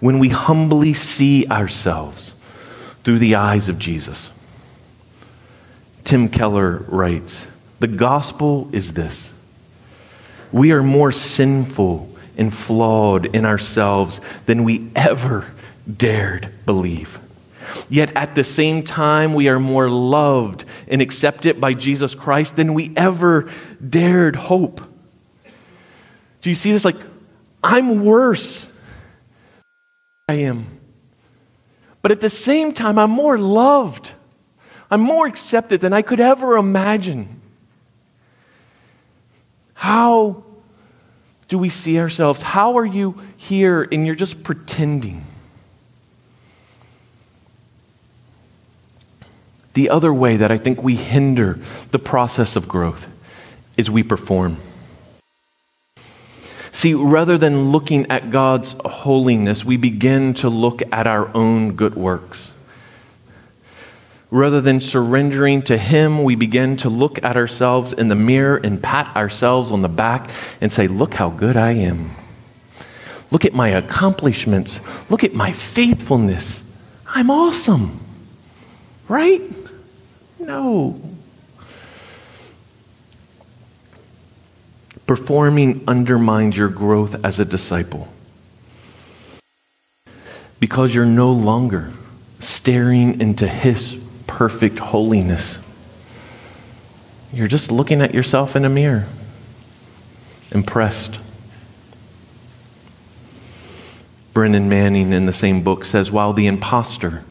when 0.00 0.18
we 0.18 0.28
humbly 0.30 0.94
see 0.94 1.46
ourselves 1.46 2.34
through 3.04 3.18
the 3.18 3.34
eyes 3.34 3.68
of 3.68 3.78
Jesus. 3.78 4.32
Tim 6.04 6.28
Keller 6.28 6.84
writes 6.88 7.48
The 7.78 7.86
gospel 7.86 8.68
is 8.72 8.94
this 8.94 9.32
we 10.52 10.72
are 10.72 10.82
more 10.82 11.12
sinful 11.12 12.10
and 12.36 12.52
flawed 12.52 13.26
in 13.26 13.46
ourselves 13.46 14.20
than 14.46 14.64
we 14.64 14.90
ever 14.96 15.46
dared 15.96 16.50
believe. 16.66 17.18
Yet 17.88 18.16
at 18.16 18.34
the 18.34 18.42
same 18.42 18.82
time, 18.82 19.34
we 19.34 19.48
are 19.48 19.60
more 19.60 19.88
loved 19.88 20.64
and 20.88 21.00
accepted 21.00 21.60
by 21.60 21.74
Jesus 21.74 22.14
Christ 22.14 22.56
than 22.56 22.74
we 22.74 22.92
ever 22.96 23.48
dared 23.86 24.34
hope. 24.34 24.80
Do 26.40 26.50
you 26.50 26.54
see 26.54 26.72
this? 26.72 26.84
Like, 26.84 26.96
I'm 27.62 28.04
worse. 28.04 28.66
I 30.28 30.34
am. 30.34 30.66
But 32.02 32.12
at 32.12 32.20
the 32.20 32.30
same 32.30 32.72
time, 32.72 32.98
I'm 32.98 33.10
more 33.10 33.38
loved. 33.38 34.12
I'm 34.90 35.00
more 35.00 35.26
accepted 35.26 35.80
than 35.80 35.92
I 35.92 36.02
could 36.02 36.20
ever 36.20 36.56
imagine. 36.56 37.40
How 39.74 40.44
do 41.48 41.58
we 41.58 41.68
see 41.68 41.98
ourselves? 41.98 42.42
How 42.42 42.78
are 42.78 42.86
you 42.86 43.20
here 43.36 43.86
and 43.90 44.06
you're 44.06 44.14
just 44.14 44.42
pretending? 44.42 45.24
The 49.74 49.90
other 49.90 50.12
way 50.12 50.36
that 50.36 50.50
I 50.50 50.58
think 50.58 50.82
we 50.82 50.96
hinder 50.96 51.58
the 51.90 51.98
process 51.98 52.56
of 52.56 52.68
growth 52.68 53.06
is 53.76 53.90
we 53.90 54.02
perform. 54.02 54.56
See, 56.72 56.94
rather 56.94 57.36
than 57.36 57.70
looking 57.72 58.10
at 58.10 58.30
God's 58.30 58.76
holiness, 58.84 59.64
we 59.64 59.76
begin 59.76 60.34
to 60.34 60.48
look 60.48 60.82
at 60.92 61.06
our 61.06 61.34
own 61.34 61.74
good 61.74 61.94
works. 61.94 62.52
Rather 64.30 64.60
than 64.60 64.78
surrendering 64.78 65.62
to 65.62 65.76
Him, 65.76 66.22
we 66.22 66.36
begin 66.36 66.76
to 66.78 66.88
look 66.88 67.22
at 67.24 67.36
ourselves 67.36 67.92
in 67.92 68.08
the 68.08 68.14
mirror 68.14 68.56
and 68.56 68.80
pat 68.80 69.14
ourselves 69.16 69.72
on 69.72 69.80
the 69.80 69.88
back 69.88 70.30
and 70.60 70.70
say, 70.70 70.86
Look 70.86 71.14
how 71.14 71.30
good 71.30 71.56
I 71.56 71.72
am. 71.72 72.10
Look 73.32 73.44
at 73.44 73.52
my 73.52 73.70
accomplishments. 73.70 74.80
Look 75.08 75.24
at 75.24 75.34
my 75.34 75.52
faithfulness. 75.52 76.62
I'm 77.06 77.30
awesome. 77.30 77.98
Right? 79.08 79.42
No. 80.38 81.00
Performing 85.10 85.82
undermines 85.88 86.56
your 86.56 86.68
growth 86.68 87.24
as 87.24 87.40
a 87.40 87.44
disciple 87.44 88.06
because 90.60 90.94
you're 90.94 91.04
no 91.04 91.32
longer 91.32 91.90
staring 92.38 93.20
into 93.20 93.48
His 93.48 93.98
perfect 94.28 94.78
holiness. 94.78 95.58
You're 97.32 97.48
just 97.48 97.72
looking 97.72 98.00
at 98.02 98.14
yourself 98.14 98.54
in 98.54 98.64
a 98.64 98.68
mirror, 98.68 99.08
impressed. 100.52 101.18
Brennan 104.32 104.68
Manning 104.68 105.12
in 105.12 105.26
the 105.26 105.32
same 105.32 105.64
book 105.64 105.84
says 105.84 106.12
while 106.12 106.32
the 106.32 106.46
impostor, 106.46 107.24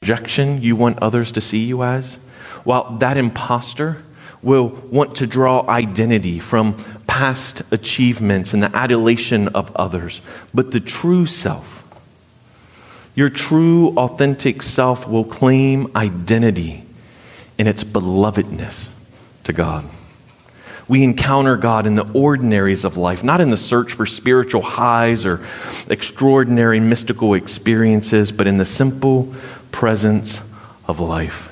projection 0.00 0.60
you 0.60 0.74
want 0.74 0.98
others 1.00 1.30
to 1.30 1.40
see 1.40 1.66
you 1.66 1.84
as, 1.84 2.16
while 2.64 2.96
that 2.96 3.16
impostor 3.16 4.02
will 4.42 4.68
want 4.68 5.16
to 5.16 5.26
draw 5.26 5.68
identity 5.68 6.38
from 6.38 6.76
past 7.16 7.62
achievements 7.70 8.52
and 8.52 8.62
the 8.62 8.76
adulation 8.76 9.48
of 9.48 9.74
others, 9.74 10.20
but 10.52 10.70
the 10.70 10.80
true 10.80 11.26
self 11.26 11.76
your 13.16 13.30
true, 13.30 13.96
authentic 13.96 14.62
self 14.62 15.08
will 15.08 15.24
claim 15.24 15.90
identity 15.96 16.84
in 17.56 17.66
its 17.66 17.82
belovedness 17.82 18.88
to 19.44 19.54
God. 19.54 19.86
We 20.86 21.02
encounter 21.02 21.56
God 21.56 21.86
in 21.86 21.94
the 21.94 22.08
ordinaries 22.12 22.84
of 22.84 22.98
life, 22.98 23.24
not 23.24 23.40
in 23.40 23.48
the 23.48 23.56
search 23.56 23.94
for 23.94 24.04
spiritual 24.04 24.60
highs 24.60 25.24
or 25.24 25.44
extraordinary 25.88 26.78
mystical 26.78 27.32
experiences, 27.32 28.30
but 28.30 28.46
in 28.46 28.58
the 28.58 28.66
simple 28.66 29.34
presence 29.72 30.42
of 30.86 31.00
life. 31.00 31.50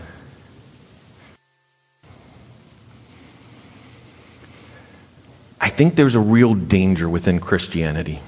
I 5.65 5.71
think 5.71 5.95
there's 5.95 6.15
a 6.15 6.21
real 6.21 6.55
danger 6.55 7.09
within 7.09 7.41
Christianity 7.41 8.21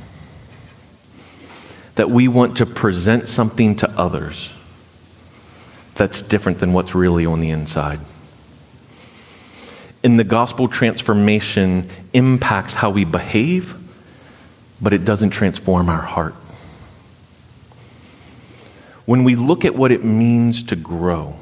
that 1.96 2.09
we 2.09 2.29
want 2.29 2.57
to 2.57 2.64
present 2.64 3.29
something 3.29 3.77
to 3.77 3.90
others 3.90 4.51
that's 5.96 6.22
different 6.22 6.61
than 6.61 6.72
what's 6.72 6.94
really 6.94 7.27
on 7.27 7.40
the 7.40 7.51
inside. 7.51 8.01
And 10.03 10.18
the 10.18 10.25
gospel 10.25 10.66
transformation 10.66 11.90
impacts 12.14 12.72
how 12.72 12.88
we 12.88 13.05
behave, 13.05 13.75
but 14.81 14.94
it 14.94 15.05
doesn't 15.05 15.29
transform 15.29 15.90
our 15.90 16.01
heart. 16.01 16.33
When 19.05 19.25
we 19.25 19.37
look 19.37 19.66
at 19.66 19.75
what 19.75 19.92
it 19.92 20.03
means 20.03 20.62
to 20.62 20.75
grow, 20.75 21.37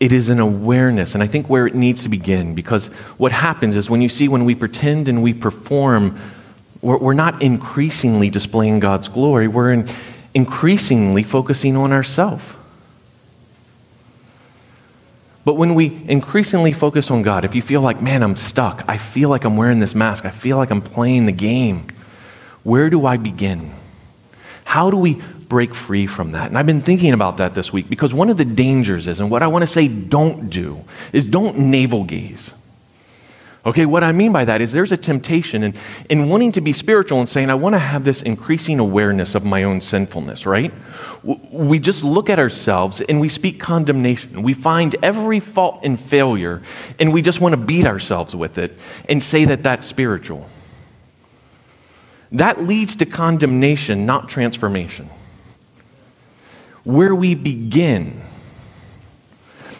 it 0.00 0.12
is 0.12 0.28
an 0.28 0.40
awareness, 0.40 1.14
and 1.14 1.22
I 1.22 1.26
think 1.26 1.48
where 1.48 1.66
it 1.66 1.74
needs 1.74 2.02
to 2.02 2.08
begin, 2.08 2.54
because 2.54 2.88
what 3.16 3.32
happens 3.32 3.76
is 3.76 3.88
when 3.88 4.02
you 4.02 4.08
see 4.08 4.28
when 4.28 4.44
we 4.44 4.54
pretend 4.54 5.08
and 5.08 5.22
we 5.22 5.32
perform, 5.32 6.18
we're, 6.82 6.98
we're 6.98 7.14
not 7.14 7.40
increasingly 7.42 8.28
displaying 8.28 8.80
God's 8.80 9.08
glory, 9.08 9.48
we're 9.48 9.72
in, 9.72 9.88
increasingly 10.34 11.22
focusing 11.22 11.76
on 11.76 11.92
ourselves. 11.92 12.44
But 15.44 15.54
when 15.54 15.74
we 15.74 16.02
increasingly 16.08 16.72
focus 16.72 17.10
on 17.10 17.22
God, 17.22 17.44
if 17.44 17.54
you 17.54 17.62
feel 17.62 17.82
like, 17.82 18.00
man, 18.00 18.22
I'm 18.22 18.34
stuck, 18.34 18.82
I 18.88 18.96
feel 18.96 19.28
like 19.28 19.44
I'm 19.44 19.56
wearing 19.56 19.78
this 19.78 19.94
mask, 19.94 20.24
I 20.24 20.30
feel 20.30 20.56
like 20.56 20.70
I'm 20.70 20.82
playing 20.82 21.26
the 21.26 21.32
game, 21.32 21.86
where 22.62 22.88
do 22.88 23.06
I 23.06 23.18
begin? 23.18 23.72
How 24.64 24.90
do 24.90 24.96
we 24.96 25.22
break 25.54 25.72
free 25.72 26.04
from 26.04 26.32
that? 26.32 26.48
And 26.48 26.58
I've 26.58 26.66
been 26.66 26.82
thinking 26.82 27.12
about 27.12 27.36
that 27.36 27.54
this 27.54 27.72
week 27.72 27.88
because 27.88 28.12
one 28.12 28.28
of 28.28 28.36
the 28.36 28.44
dangers 28.44 29.06
is, 29.06 29.20
and 29.20 29.30
what 29.30 29.40
I 29.40 29.46
want 29.46 29.62
to 29.62 29.68
say 29.68 29.86
don't 29.86 30.50
do, 30.50 30.82
is 31.12 31.28
don't 31.28 31.56
navel 31.70 32.02
gaze. 32.02 32.52
Okay, 33.64 33.86
what 33.86 34.02
I 34.02 34.10
mean 34.10 34.32
by 34.32 34.44
that 34.46 34.60
is 34.60 34.72
there's 34.72 34.90
a 34.90 34.96
temptation 34.96 35.62
in, 35.62 35.74
in 36.10 36.28
wanting 36.28 36.50
to 36.52 36.60
be 36.60 36.72
spiritual 36.72 37.20
and 37.20 37.28
saying, 37.28 37.50
I 37.50 37.54
want 37.54 37.74
to 37.74 37.78
have 37.78 38.04
this 38.04 38.20
increasing 38.20 38.80
awareness 38.80 39.36
of 39.36 39.44
my 39.44 39.62
own 39.62 39.80
sinfulness, 39.80 40.44
right? 40.44 40.74
We 41.22 41.78
just 41.78 42.02
look 42.02 42.28
at 42.28 42.40
ourselves 42.40 43.00
and 43.00 43.20
we 43.20 43.28
speak 43.28 43.60
condemnation. 43.60 44.42
We 44.42 44.54
find 44.54 44.96
every 45.04 45.38
fault 45.38 45.82
and 45.84 46.00
failure 46.00 46.62
and 46.98 47.12
we 47.12 47.22
just 47.22 47.40
want 47.40 47.52
to 47.52 47.60
beat 47.60 47.86
ourselves 47.86 48.34
with 48.34 48.58
it 48.58 48.76
and 49.08 49.22
say 49.22 49.44
that 49.44 49.62
that's 49.62 49.86
spiritual. 49.86 50.50
That 52.32 52.60
leads 52.60 52.96
to 52.96 53.06
condemnation, 53.06 54.04
not 54.04 54.28
transformation. 54.28 55.10
Where 56.84 57.14
we 57.14 57.34
begin 57.34 58.22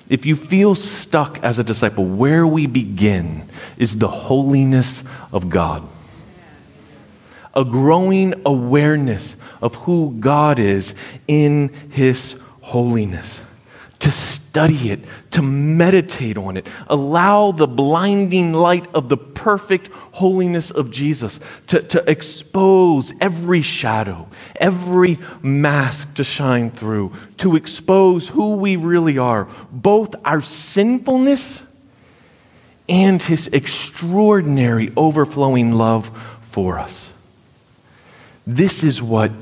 if 0.09 0.27
you 0.27 0.37
feel 0.37 0.75
stuck 0.75 1.43
as 1.43 1.59
a 1.59 1.65
disciple, 1.65 2.05
where 2.05 2.47
we 2.47 2.67
begin 2.67 3.49
is 3.79 3.97
the 3.97 4.09
holiness 4.09 5.03
of 5.33 5.49
God. 5.49 5.89
A 7.55 7.65
growing 7.65 8.35
awareness 8.45 9.37
of 9.63 9.75
who 9.77 10.15
God 10.21 10.59
is 10.59 10.95
in 11.27 11.71
His 11.91 12.37
holiness 12.61 13.43
to 14.05 14.11
study 14.11 14.91
it, 14.91 15.01
to 15.31 15.41
meditate 15.41 16.37
on 16.37 16.59
it. 16.59 16.67
Allow 16.89 17.53
the 17.53 17.67
blinding 17.67 18.53
light 18.53 18.87
of 18.95 19.09
the 19.09 19.17
perfect 19.17 19.89
holiness 20.13 20.71
of 20.71 20.91
Jesus 20.91 21.41
to, 21.69 21.81
to 21.85 22.11
expose 22.11 23.15
every 23.19 23.63
shadow, 23.63 24.29
every 24.57 25.19
mask 25.41 26.17
to 26.17 26.23
shine 26.23 26.71
through, 26.71 27.15
to 27.39 27.57
expose 27.57 28.29
who 28.29 28.57
we 28.57 28.77
really 28.77 29.17
are, 29.17 29.49
both 29.73 30.15
our 30.23 30.43
sinfulness 30.43 31.65
and 32.87 33.23
his 33.23 33.47
extraordinary 33.55 34.93
overflowing 34.99 35.73
love 35.73 36.09
for 36.43 36.79
us. 36.79 37.15
This 38.47 38.85
is 38.85 39.01
what 39.01 39.33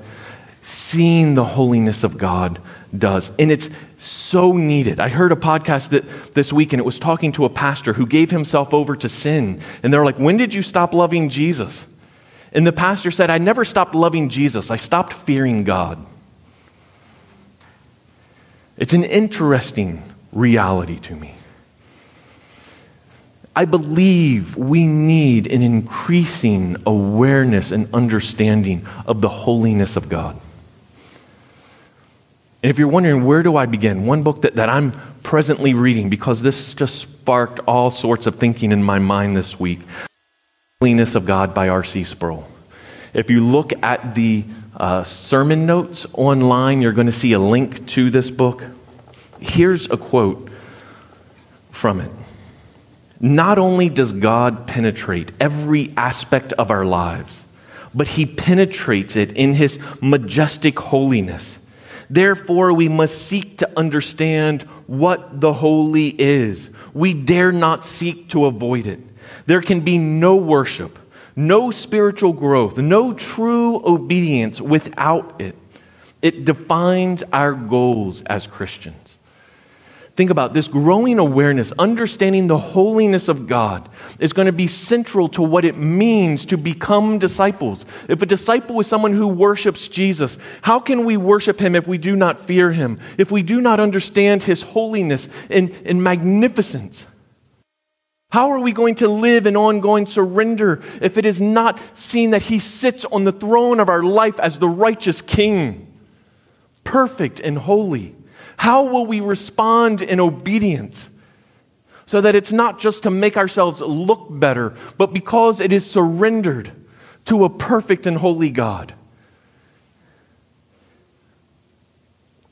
seeing 0.62 1.34
the 1.34 1.44
holiness 1.44 2.04
of 2.04 2.16
God 2.16 2.60
does. 2.96 3.32
And 3.40 3.50
it's 3.50 3.68
so 4.02 4.52
needed. 4.52 4.98
I 4.98 5.08
heard 5.08 5.30
a 5.30 5.36
podcast 5.36 5.90
that, 5.90 6.34
this 6.34 6.52
week 6.52 6.72
and 6.72 6.80
it 6.80 6.84
was 6.84 6.98
talking 6.98 7.30
to 7.32 7.44
a 7.44 7.48
pastor 7.48 7.92
who 7.92 8.06
gave 8.06 8.30
himself 8.30 8.74
over 8.74 8.96
to 8.96 9.08
sin. 9.08 9.60
And 9.82 9.92
they're 9.92 10.04
like, 10.04 10.18
When 10.18 10.36
did 10.36 10.52
you 10.52 10.62
stop 10.62 10.92
loving 10.92 11.28
Jesus? 11.28 11.86
And 12.52 12.66
the 12.66 12.72
pastor 12.72 13.10
said, 13.10 13.30
I 13.30 13.38
never 13.38 13.64
stopped 13.64 13.94
loving 13.94 14.28
Jesus, 14.28 14.70
I 14.70 14.76
stopped 14.76 15.12
fearing 15.12 15.64
God. 15.64 16.04
It's 18.76 18.94
an 18.94 19.04
interesting 19.04 20.02
reality 20.32 20.98
to 21.00 21.14
me. 21.14 21.34
I 23.54 23.66
believe 23.66 24.56
we 24.56 24.86
need 24.86 25.46
an 25.46 25.62
increasing 25.62 26.76
awareness 26.86 27.70
and 27.70 27.92
understanding 27.94 28.86
of 29.06 29.20
the 29.20 29.28
holiness 29.28 29.94
of 29.96 30.08
God. 30.08 30.40
And 32.62 32.70
if 32.70 32.78
you're 32.78 32.88
wondering, 32.88 33.24
where 33.24 33.42
do 33.42 33.56
I 33.56 33.66
begin? 33.66 34.06
One 34.06 34.22
book 34.22 34.42
that, 34.42 34.54
that 34.54 34.68
I'm 34.68 34.92
presently 35.22 35.74
reading, 35.74 36.10
because 36.10 36.42
this 36.42 36.74
just 36.74 36.96
sparked 37.00 37.60
all 37.60 37.90
sorts 37.90 38.26
of 38.26 38.36
thinking 38.36 38.70
in 38.70 38.82
my 38.82 38.98
mind 38.98 39.36
this 39.36 39.58
week, 39.58 39.80
Holiness 40.80 41.14
of 41.14 41.26
God 41.26 41.54
by 41.54 41.68
R.C. 41.68 42.04
Sproul. 42.04 42.46
If 43.14 43.30
you 43.30 43.44
look 43.44 43.72
at 43.82 44.14
the 44.14 44.44
uh, 44.76 45.02
sermon 45.04 45.66
notes 45.66 46.06
online, 46.12 46.82
you're 46.82 46.92
going 46.92 47.06
to 47.06 47.12
see 47.12 47.32
a 47.32 47.38
link 47.38 47.86
to 47.88 48.10
this 48.10 48.30
book. 48.30 48.64
Here's 49.40 49.90
a 49.90 49.96
quote 49.96 50.48
from 51.70 52.00
it. 52.00 52.10
Not 53.20 53.58
only 53.58 53.88
does 53.88 54.12
God 54.12 54.66
penetrate 54.66 55.30
every 55.38 55.92
aspect 55.96 56.52
of 56.54 56.70
our 56.70 56.84
lives, 56.84 57.44
but 57.94 58.08
he 58.08 58.26
penetrates 58.26 59.14
it 59.14 59.32
in 59.32 59.54
his 59.54 59.78
majestic 60.00 60.78
holiness. 60.78 61.58
Therefore, 62.12 62.74
we 62.74 62.88
must 62.90 63.26
seek 63.26 63.56
to 63.58 63.70
understand 63.74 64.64
what 64.86 65.40
the 65.40 65.54
holy 65.54 66.08
is. 66.08 66.68
We 66.92 67.14
dare 67.14 67.52
not 67.52 67.86
seek 67.86 68.28
to 68.30 68.44
avoid 68.44 68.86
it. 68.86 69.00
There 69.46 69.62
can 69.62 69.80
be 69.80 69.96
no 69.96 70.36
worship, 70.36 70.98
no 71.34 71.70
spiritual 71.70 72.34
growth, 72.34 72.76
no 72.76 73.14
true 73.14 73.80
obedience 73.86 74.60
without 74.60 75.40
it. 75.40 75.56
It 76.20 76.44
defines 76.44 77.22
our 77.32 77.54
goals 77.54 78.20
as 78.26 78.46
Christians. 78.46 79.01
Think 80.14 80.28
about 80.28 80.52
this 80.52 80.68
growing 80.68 81.18
awareness, 81.18 81.72
understanding 81.78 82.46
the 82.46 82.58
holiness 82.58 83.28
of 83.28 83.46
God 83.46 83.88
is 84.18 84.34
going 84.34 84.44
to 84.44 84.52
be 84.52 84.66
central 84.66 85.26
to 85.30 85.42
what 85.42 85.64
it 85.64 85.76
means 85.76 86.44
to 86.46 86.58
become 86.58 87.18
disciples. 87.18 87.86
If 88.08 88.20
a 88.20 88.26
disciple 88.26 88.78
is 88.80 88.86
someone 88.86 89.14
who 89.14 89.26
worships 89.26 89.88
Jesus, 89.88 90.36
how 90.60 90.80
can 90.80 91.06
we 91.06 91.16
worship 91.16 91.58
him 91.58 91.74
if 91.74 91.86
we 91.86 91.96
do 91.96 92.14
not 92.14 92.38
fear 92.38 92.72
him, 92.72 93.00
if 93.16 93.30
we 93.30 93.42
do 93.42 93.62
not 93.62 93.80
understand 93.80 94.42
his 94.42 94.60
holiness 94.60 95.30
and, 95.48 95.74
and 95.86 96.04
magnificence? 96.04 97.06
How 98.30 98.50
are 98.50 98.60
we 98.60 98.72
going 98.72 98.96
to 98.96 99.08
live 99.08 99.46
in 99.46 99.56
ongoing 99.56 100.04
surrender 100.04 100.82
if 101.00 101.16
it 101.16 101.24
is 101.24 101.40
not 101.40 101.78
seen 101.94 102.32
that 102.32 102.42
he 102.42 102.58
sits 102.58 103.06
on 103.06 103.24
the 103.24 103.32
throne 103.32 103.80
of 103.80 103.88
our 103.88 104.02
life 104.02 104.38
as 104.40 104.58
the 104.58 104.68
righteous 104.68 105.22
king, 105.22 105.90
perfect 106.84 107.40
and 107.40 107.56
holy? 107.56 108.14
How 108.62 108.84
will 108.84 109.06
we 109.06 109.18
respond 109.18 110.02
in 110.02 110.20
obedience? 110.20 111.10
So 112.06 112.20
that 112.20 112.36
it's 112.36 112.52
not 112.52 112.78
just 112.78 113.02
to 113.02 113.10
make 113.10 113.36
ourselves 113.36 113.80
look 113.80 114.28
better, 114.30 114.76
but 114.96 115.12
because 115.12 115.58
it 115.58 115.72
is 115.72 115.84
surrendered 115.90 116.70
to 117.24 117.44
a 117.44 117.50
perfect 117.50 118.06
and 118.06 118.16
holy 118.16 118.50
God. 118.50 118.94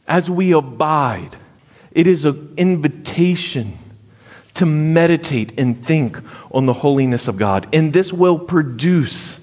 As 0.08 0.28
we 0.28 0.50
abide, 0.50 1.36
it 1.92 2.08
is 2.08 2.24
an 2.24 2.54
invitation 2.56 3.78
to 4.54 4.66
meditate 4.66 5.60
and 5.60 5.86
think 5.86 6.18
on 6.50 6.66
the 6.66 6.72
holiness 6.72 7.28
of 7.28 7.36
God. 7.36 7.68
And 7.72 7.92
this 7.92 8.12
will 8.12 8.40
produce 8.40 9.38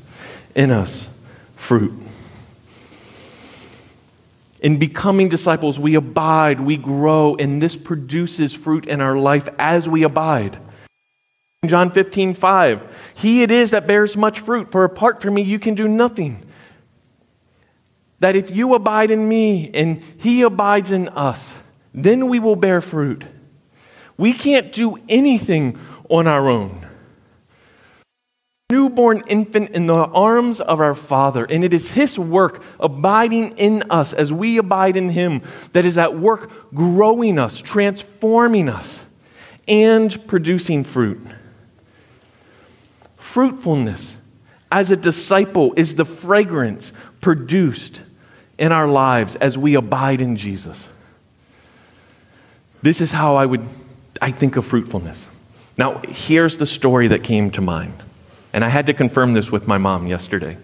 in 0.53 0.71
us 0.71 1.07
fruit. 1.55 1.93
In 4.59 4.77
becoming 4.77 5.29
disciples, 5.29 5.77
we 5.77 5.95
abide, 5.95 6.59
we 6.59 6.77
grow, 6.77 7.35
and 7.35 7.61
this 7.61 7.75
produces 7.75 8.53
fruit 8.53 8.87
in 8.87 9.01
our 9.01 9.17
life 9.17 9.47
as 9.59 9.87
we 9.87 10.03
abide. 10.03 10.59
John 11.65 11.91
15, 11.91 12.33
5. 12.33 12.95
He 13.15 13.43
it 13.43 13.51
is 13.51 13.71
that 13.71 13.87
bears 13.87 14.17
much 14.17 14.39
fruit, 14.39 14.71
for 14.71 14.83
apart 14.83 15.21
from 15.21 15.35
me 15.35 15.41
you 15.43 15.59
can 15.59 15.75
do 15.75 15.87
nothing. 15.87 16.43
That 18.19 18.35
if 18.35 18.49
you 18.49 18.73
abide 18.73 19.11
in 19.11 19.29
me 19.29 19.69
and 19.73 20.01
he 20.17 20.41
abides 20.41 20.91
in 20.91 21.09
us, 21.09 21.57
then 21.93 22.27
we 22.27 22.39
will 22.39 22.55
bear 22.55 22.81
fruit. 22.81 23.25
We 24.17 24.33
can't 24.33 24.71
do 24.71 24.97
anything 25.07 25.77
on 26.09 26.25
our 26.25 26.49
own 26.49 26.86
newborn 28.69 29.23
infant 29.27 29.69
in 29.69 29.87
the 29.87 29.93
arms 29.93 30.59
of 30.59 30.81
our 30.81 30.93
Father. 30.93 31.45
And 31.45 31.63
it 31.63 31.73
is 31.73 31.91
His 31.91 32.19
work 32.19 32.61
abiding 32.81 33.57
in 33.57 33.83
us 33.89 34.11
as 34.11 34.33
we 34.33 34.57
abide 34.57 34.97
in 34.97 35.07
Him 35.07 35.41
that 35.71 35.85
is 35.85 35.97
at 35.97 36.19
work 36.19 36.73
growing 36.75 37.39
us, 37.39 37.61
transforming 37.61 38.67
us, 38.67 39.05
and 39.69 40.27
producing 40.27 40.83
fruit. 40.83 41.25
Fruitfulness 43.15 44.17
as 44.69 44.91
a 44.91 44.97
disciple 44.97 45.73
is 45.77 45.95
the 45.95 46.03
fragrance 46.03 46.91
produced 47.21 48.01
in 48.57 48.73
our 48.73 48.87
lives 48.89 49.37
as 49.37 49.57
we 49.57 49.75
abide 49.75 50.19
in 50.19 50.35
Jesus. 50.35 50.89
This 52.81 52.99
is 52.99 53.13
how 53.13 53.37
I 53.37 53.45
would 53.45 53.65
I 54.21 54.31
think 54.31 54.57
of 54.57 54.65
fruitfulness. 54.65 55.25
Now, 55.77 56.01
here's 56.09 56.57
the 56.57 56.65
story 56.65 57.07
that 57.07 57.23
came 57.23 57.49
to 57.51 57.61
mind. 57.61 58.03
And 58.53 58.63
I 58.63 58.69
had 58.69 58.85
to 58.87 58.93
confirm 58.93 59.33
this 59.33 59.51
with 59.51 59.67
my 59.67 59.77
mom 59.77 60.07
yesterday. 60.07 60.57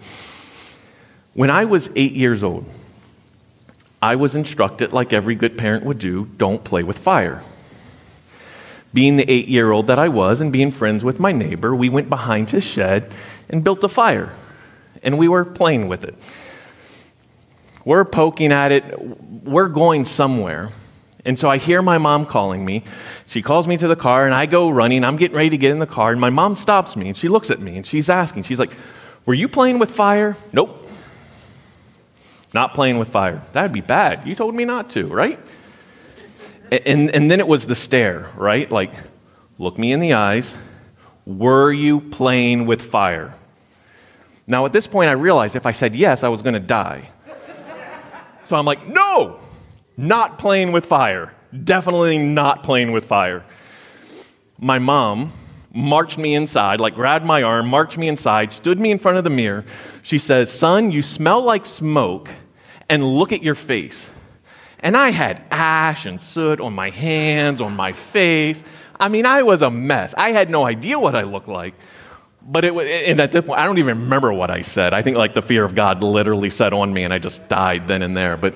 When 1.34 1.50
I 1.50 1.64
was 1.64 1.90
eight 1.96 2.12
years 2.12 2.42
old, 2.42 2.64
I 4.00 4.16
was 4.16 4.34
instructed, 4.34 4.92
like 4.92 5.12
every 5.12 5.34
good 5.34 5.56
parent 5.56 5.84
would 5.84 5.98
do, 5.98 6.26
don't 6.36 6.62
play 6.62 6.82
with 6.82 6.98
fire. 6.98 7.42
Being 8.92 9.16
the 9.16 9.30
eight 9.30 9.48
year 9.48 9.70
old 9.70 9.88
that 9.88 9.98
I 9.98 10.08
was 10.08 10.40
and 10.40 10.52
being 10.52 10.70
friends 10.70 11.02
with 11.02 11.18
my 11.18 11.32
neighbor, 11.32 11.74
we 11.74 11.88
went 11.88 12.08
behind 12.08 12.50
his 12.50 12.64
shed 12.64 13.12
and 13.48 13.64
built 13.64 13.82
a 13.82 13.88
fire. 13.88 14.32
And 15.02 15.18
we 15.18 15.26
were 15.26 15.44
playing 15.44 15.88
with 15.88 16.04
it. 16.04 16.14
We're 17.84 18.04
poking 18.04 18.52
at 18.52 18.72
it, 18.72 18.84
we're 19.44 19.68
going 19.68 20.04
somewhere. 20.04 20.70
And 21.24 21.38
so 21.38 21.48
I 21.48 21.56
hear 21.56 21.80
my 21.80 21.98
mom 21.98 22.26
calling 22.26 22.64
me. 22.64 22.84
She 23.26 23.40
calls 23.40 23.66
me 23.66 23.76
to 23.78 23.88
the 23.88 23.96
car, 23.96 24.26
and 24.26 24.34
I 24.34 24.46
go 24.46 24.68
running. 24.68 25.04
I'm 25.04 25.16
getting 25.16 25.36
ready 25.36 25.50
to 25.50 25.58
get 25.58 25.70
in 25.70 25.78
the 25.78 25.86
car, 25.86 26.12
and 26.12 26.20
my 26.20 26.30
mom 26.30 26.54
stops 26.54 26.96
me, 26.96 27.08
and 27.08 27.16
she 27.16 27.28
looks 27.28 27.50
at 27.50 27.60
me, 27.60 27.76
and 27.76 27.86
she's 27.86 28.10
asking, 28.10 28.42
she's 28.42 28.58
like, 28.58 28.72
Were 29.24 29.34
you 29.34 29.48
playing 29.48 29.78
with 29.78 29.90
fire? 29.90 30.36
Nope. 30.52 30.80
Not 32.52 32.74
playing 32.74 32.98
with 32.98 33.08
fire. 33.08 33.42
That'd 33.52 33.72
be 33.72 33.80
bad. 33.80 34.26
You 34.26 34.34
told 34.34 34.54
me 34.54 34.64
not 34.64 34.90
to, 34.90 35.06
right? 35.06 35.40
And, 36.70 37.10
and 37.10 37.30
then 37.30 37.40
it 37.40 37.48
was 37.48 37.66
the 37.66 37.74
stare, 37.74 38.30
right? 38.36 38.70
Like, 38.70 38.92
look 39.58 39.78
me 39.78 39.92
in 39.92 40.00
the 40.00 40.12
eyes. 40.12 40.56
Were 41.26 41.72
you 41.72 42.00
playing 42.00 42.66
with 42.66 42.82
fire? 42.82 43.34
Now, 44.46 44.66
at 44.66 44.72
this 44.72 44.86
point, 44.86 45.08
I 45.08 45.12
realized 45.12 45.56
if 45.56 45.66
I 45.66 45.72
said 45.72 45.96
yes, 45.96 46.22
I 46.22 46.28
was 46.28 46.42
going 46.42 46.54
to 46.54 46.60
die. 46.60 47.08
So 48.44 48.56
I'm 48.56 48.66
like, 48.66 48.86
no, 48.86 49.40
not 49.96 50.38
playing 50.38 50.72
with 50.72 50.86
fire. 50.86 51.32
Definitely 51.64 52.18
not 52.18 52.62
playing 52.62 52.92
with 52.92 53.04
fire. 53.04 53.44
My 54.58 54.78
mom 54.78 55.32
marched 55.72 56.18
me 56.18 56.34
inside, 56.34 56.80
like 56.80 56.94
grabbed 56.94 57.24
my 57.24 57.42
arm, 57.42 57.68
marched 57.68 57.98
me 57.98 58.08
inside, 58.08 58.52
stood 58.52 58.78
me 58.78 58.90
in 58.90 58.98
front 58.98 59.18
of 59.18 59.24
the 59.24 59.30
mirror. 59.30 59.64
She 60.02 60.18
says, 60.18 60.50
Son, 60.50 60.92
you 60.92 61.02
smell 61.02 61.42
like 61.42 61.66
smoke, 61.66 62.30
and 62.88 63.04
look 63.04 63.32
at 63.32 63.42
your 63.42 63.54
face. 63.54 64.08
And 64.80 64.96
I 64.96 65.10
had 65.10 65.42
ash 65.50 66.06
and 66.06 66.20
soot 66.20 66.60
on 66.60 66.74
my 66.74 66.90
hands, 66.90 67.60
on 67.60 67.74
my 67.74 67.92
face. 67.92 68.62
I 69.00 69.08
mean, 69.08 69.26
I 69.26 69.42
was 69.42 69.62
a 69.62 69.70
mess. 69.70 70.14
I 70.16 70.32
had 70.32 70.50
no 70.50 70.64
idea 70.64 70.98
what 70.98 71.14
I 71.14 71.22
looked 71.22 71.48
like. 71.48 71.74
But 72.46 72.64
it 72.64 72.74
was, 72.74 72.86
and 72.86 73.20
at 73.20 73.32
this 73.32 73.46
point, 73.46 73.58
I 73.58 73.64
don't 73.64 73.78
even 73.78 74.00
remember 74.00 74.32
what 74.32 74.50
I 74.50 74.60
said. 74.60 74.92
I 74.92 75.00
think 75.00 75.16
like 75.16 75.34
the 75.34 75.42
fear 75.42 75.64
of 75.64 75.74
God 75.74 76.02
literally 76.02 76.50
set 76.50 76.74
on 76.74 76.92
me, 76.92 77.04
and 77.04 77.14
I 77.14 77.18
just 77.18 77.48
died 77.48 77.88
then 77.88 78.02
and 78.02 78.14
there. 78.14 78.36
But 78.36 78.54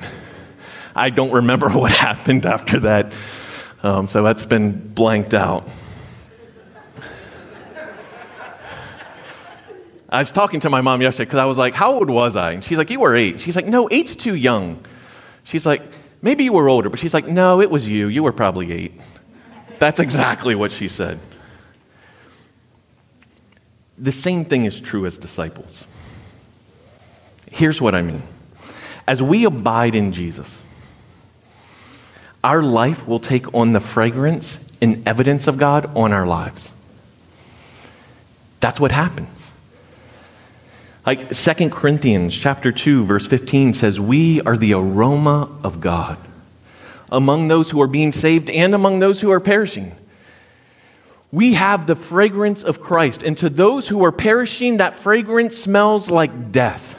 I 0.99 1.11
don't 1.11 1.33
remember 1.33 1.69
what 1.83 1.91
happened 1.91 2.47
after 2.47 2.81
that. 2.81 3.13
Um, 3.83 4.07
so 4.07 4.23
that's 4.23 4.45
been 4.45 4.93
blanked 4.93 5.35
out. 5.35 5.69
I 10.11 10.19
was 10.19 10.33
talking 10.33 10.61
to 10.61 10.71
my 10.71 10.81
mom 10.81 11.03
yesterday 11.03 11.27
because 11.27 11.39
I 11.39 11.45
was 11.45 11.59
like, 11.59 11.75
How 11.75 11.93
old 11.95 12.09
was 12.09 12.35
I? 12.35 12.53
And 12.53 12.65
she's 12.65 12.79
like, 12.79 12.91
You 12.91 13.01
were 13.01 13.15
eight. 13.15 13.41
She's 13.41 13.57
like, 13.57 13.67
No, 13.67 13.89
eight's 13.91 14.17
too 14.17 14.35
young. 14.35 14.85
She's 15.45 15.67
like, 15.67 15.83
Maybe 16.23 16.45
you 16.45 16.53
were 16.53 16.69
older. 16.69 16.89
But 16.89 16.99
she's 16.99 17.15
like, 17.15 17.27
No, 17.27 17.61
it 17.61 17.71
was 17.71 17.87
you. 17.87 18.09
You 18.09 18.23
were 18.23 18.33
probably 18.33 18.73
eight. 18.73 19.01
That's 19.79 20.01
exactly 20.01 20.55
what 20.55 20.73
she 20.73 20.89
said. 20.89 21.21
The 23.99 24.13
same 24.13 24.45
thing 24.45 24.65
is 24.65 24.81
true 24.81 25.07
as 25.07 25.19
disciples. 25.19 25.85
Here's 27.51 27.81
what 27.81 27.95
I 27.95 28.03
mean 28.03 28.22
as 29.07 29.22
we 29.22 29.45
abide 29.45 29.95
in 29.95 30.12
Jesus, 30.12 30.61
our 32.43 32.62
life 32.62 33.07
will 33.07 33.20
take 33.20 33.53
on 33.55 33.72
the 33.72 33.80
fragrance 33.80 34.59
and 34.80 35.07
evidence 35.07 35.47
of 35.47 35.59
God 35.59 35.91
on 35.97 36.12
our 36.12 36.26
lives. 36.26 36.70
That's 38.61 38.80
what 38.80 38.93
happens. 38.93 39.51
Like 41.07 41.30
2 41.30 41.70
Corinthians 41.70 42.36
chapter 42.36 42.70
2 42.70 43.05
verse 43.05 43.26
15 43.26 43.72
says 43.72 43.99
we 43.99 44.43
are 44.43 44.57
the 44.57 44.74
aroma 44.74 45.49
of 45.64 45.80
God 45.80 46.18
among 47.11 47.49
those 47.49 47.70
who 47.70 47.80
are 47.80 47.86
being 47.86 48.12
saved 48.12 48.51
and 48.51 48.74
among 48.74 48.99
those 48.99 49.20
who 49.20 49.30
are 49.30 49.41
perishing. 49.41 49.97
We 51.32 51.55
have 51.55 51.86
the 51.86 51.97
fragrance 51.97 52.62
of 52.62 52.80
Christ 52.80 53.22
and 53.22 53.36
to 53.39 53.49
those 53.49 53.89
who 53.89 54.05
are 54.05 54.12
perishing 54.12 54.78
that 54.78 54.97
fragrance 54.97 55.57
smells 55.57 56.11
like 56.11 56.53
death. 56.53 56.97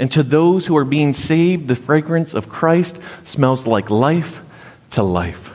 And 0.00 0.10
to 0.12 0.22
those 0.22 0.66
who 0.66 0.78
are 0.78 0.84
being 0.86 1.12
saved, 1.12 1.68
the 1.68 1.76
fragrance 1.76 2.32
of 2.32 2.48
Christ 2.48 2.98
smells 3.22 3.66
like 3.66 3.90
life 3.90 4.40
to 4.92 5.02
life. 5.02 5.52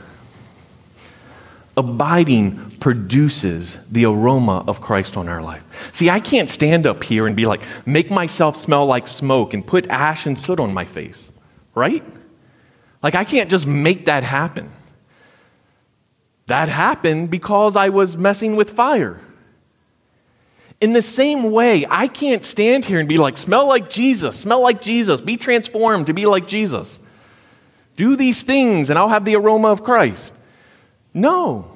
Abiding 1.76 2.70
produces 2.80 3.80
the 3.90 4.06
aroma 4.06 4.64
of 4.68 4.82
Christ 4.82 5.18
on 5.18 5.28
our 5.28 5.42
life. 5.42 5.64
See, 5.94 6.12
I 6.12 6.20
can't 6.20 6.48
stand 6.48 6.86
up 6.86 7.04
here 7.04 7.26
and 7.26 7.36
be 7.36 7.48
like, 7.48 7.64
make 7.88 8.12
myself 8.12 8.56
smell 8.56 8.86
like 8.86 9.08
smoke 9.08 9.56
and 9.56 9.66
put 9.66 9.88
ash 9.88 10.28
and 10.28 10.38
soot 10.38 10.60
on 10.60 10.72
my 10.76 10.86
face, 10.86 11.28
right? 11.74 12.04
Like, 13.02 13.16
I 13.16 13.24
can't 13.24 13.50
just 13.50 13.66
make 13.66 14.06
that 14.06 14.24
happen. 14.24 14.72
That 16.46 16.70
happened 16.70 17.32
because 17.32 17.76
I 17.76 17.90
was 17.90 18.16
messing 18.16 18.56
with 18.56 18.70
fire. 18.70 19.20
In 20.86 20.94
the 20.94 21.02
same 21.02 21.50
way, 21.50 21.88
I 21.90 22.08
can't 22.08 22.46
stand 22.46 22.86
here 22.86 23.00
and 23.00 23.10
be 23.10 23.18
like, 23.18 23.38
smell 23.38 23.68
like 23.68 23.90
Jesus, 23.90 24.40
smell 24.40 24.62
like 24.62 24.84
Jesus, 24.84 25.20
be 25.20 25.36
transformed 25.36 26.06
to 26.06 26.14
be 26.14 26.28
like 26.28 26.48
Jesus. 26.48 27.00
Do 27.96 28.16
these 28.16 28.44
things 28.44 28.92
and 28.92 29.00
I'll 29.00 29.10
have 29.10 29.26
the 29.26 29.36
aroma 29.36 29.70
of 29.70 29.84
Christ. 29.84 30.32
No. 31.12 31.76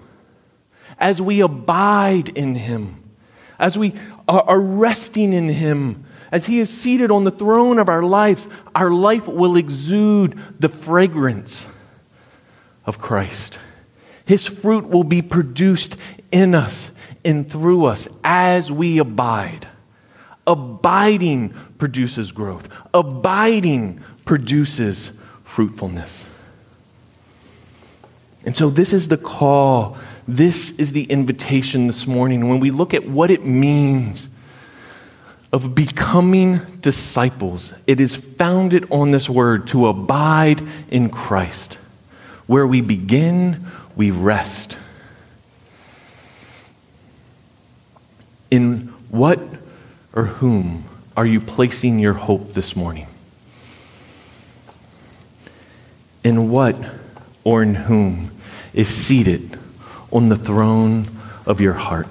As 1.00 1.20
we 1.20 1.40
abide 1.40 2.30
in 2.38 2.54
Him, 2.54 3.02
as 3.58 3.80
we 3.80 3.96
are 4.28 4.62
resting 4.62 5.34
in 5.34 5.50
Him, 5.50 6.06
as 6.32 6.46
He 6.46 6.60
is 6.60 6.70
seated 6.70 7.10
on 7.10 7.24
the 7.24 7.32
throne 7.32 7.80
of 7.80 7.90
our 7.90 8.04
lives, 8.04 8.48
our 8.76 8.92
life 8.92 9.28
will 9.28 9.56
exude 9.56 10.40
the 10.60 10.70
fragrance 10.70 11.66
of 12.86 13.00
Christ. 13.00 13.58
His 14.28 14.46
fruit 14.46 14.88
will 14.88 15.04
be 15.04 15.24
produced 15.24 15.96
in 16.32 16.54
us 16.54 16.92
and 17.24 17.50
through 17.50 17.86
us 17.86 18.08
as 18.24 18.72
we 18.72 18.98
abide. 18.98 19.68
Abiding 20.48 21.54
produces 21.78 22.32
growth, 22.32 22.70
abiding 22.94 24.02
produces 24.26 25.12
fruitfulness. 25.44 26.28
And 28.46 28.56
so, 28.56 28.70
this 28.70 28.94
is 28.94 29.10
the 29.10 29.18
call, 29.18 29.98
this 30.28 30.72
is 30.72 30.94
the 30.94 31.04
invitation 31.04 31.88
this 31.88 32.08
morning 32.08 32.50
when 32.50 32.60
we 32.60 32.72
look 32.72 32.94
at 32.94 33.08
what 33.08 33.30
it 33.30 33.44
means 33.44 34.30
of 35.52 35.76
becoming 35.76 36.62
disciples. 36.80 37.74
It 37.88 38.00
is 38.00 38.16
founded 38.16 38.88
on 38.92 39.12
this 39.12 39.30
word 39.30 39.68
to 39.68 39.88
abide 39.88 40.62
in 40.90 41.10
Christ. 41.10 41.76
Where 42.46 42.66
we 42.66 42.82
begin, 42.82 43.66
we 43.96 44.12
rest. 44.12 44.78
In 48.52 48.94
what 49.10 49.40
or 50.14 50.26
whom 50.26 50.86
are 51.16 51.26
you 51.26 51.40
placing 51.40 52.00
your 52.00 52.14
hope 52.14 52.54
this 52.54 52.76
morning? 52.76 53.08
In 56.24 56.50
what 56.50 56.76
or 57.44 57.64
in 57.64 57.76
whom 57.76 58.32
is 58.74 58.88
seated 58.88 59.58
on 60.12 60.30
the 60.30 60.36
throne 60.36 61.08
of 61.46 61.62
your 61.62 61.74
heart? 61.74 62.08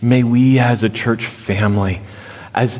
May 0.00 0.22
we 0.22 0.58
as 0.58 0.82
a 0.82 0.88
church 0.88 1.26
family, 1.26 2.00
as 2.54 2.78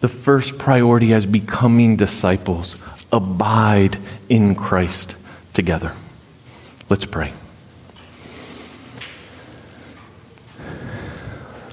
the 0.00 0.08
first 0.08 0.58
priority 0.58 1.12
as 1.12 1.26
becoming 1.26 1.96
disciples, 1.96 2.76
abide 3.12 3.98
in 4.28 4.54
Christ 4.54 5.16
together. 5.52 5.94
Let's 6.88 7.04
pray. 7.04 7.32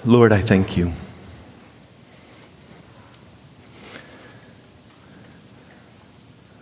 Lord, 0.05 0.31
I 0.31 0.41
thank 0.41 0.77
you. 0.77 0.93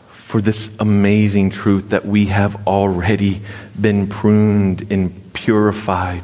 For 0.10 0.42
this 0.42 0.76
amazing 0.80 1.52
truth 1.52 1.90
that 1.90 2.06
we 2.06 2.26
have 2.26 2.68
already 2.68 3.42
been 3.80 4.08
pruned 4.08 4.92
and 4.92 5.34
purified 5.34 6.24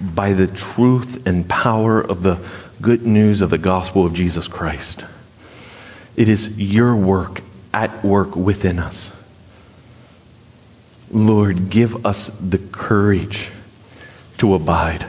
by 0.00 0.32
the 0.32 0.46
truth 0.46 1.26
and 1.26 1.48
power 1.48 2.00
of 2.00 2.22
the 2.22 2.38
good 2.80 3.04
news 3.04 3.40
of 3.40 3.50
the 3.50 3.58
gospel 3.58 4.06
of 4.06 4.14
Jesus 4.14 4.46
Christ. 4.46 5.04
It 6.16 6.28
is 6.28 6.58
your 6.58 6.94
work 6.94 7.42
at 7.74 8.04
work 8.04 8.36
within 8.36 8.78
us. 8.78 9.12
Lord, 11.10 11.68
give 11.68 12.06
us 12.06 12.28
the 12.40 12.58
courage 12.58 13.50
to 14.38 14.54
abide. 14.54 15.06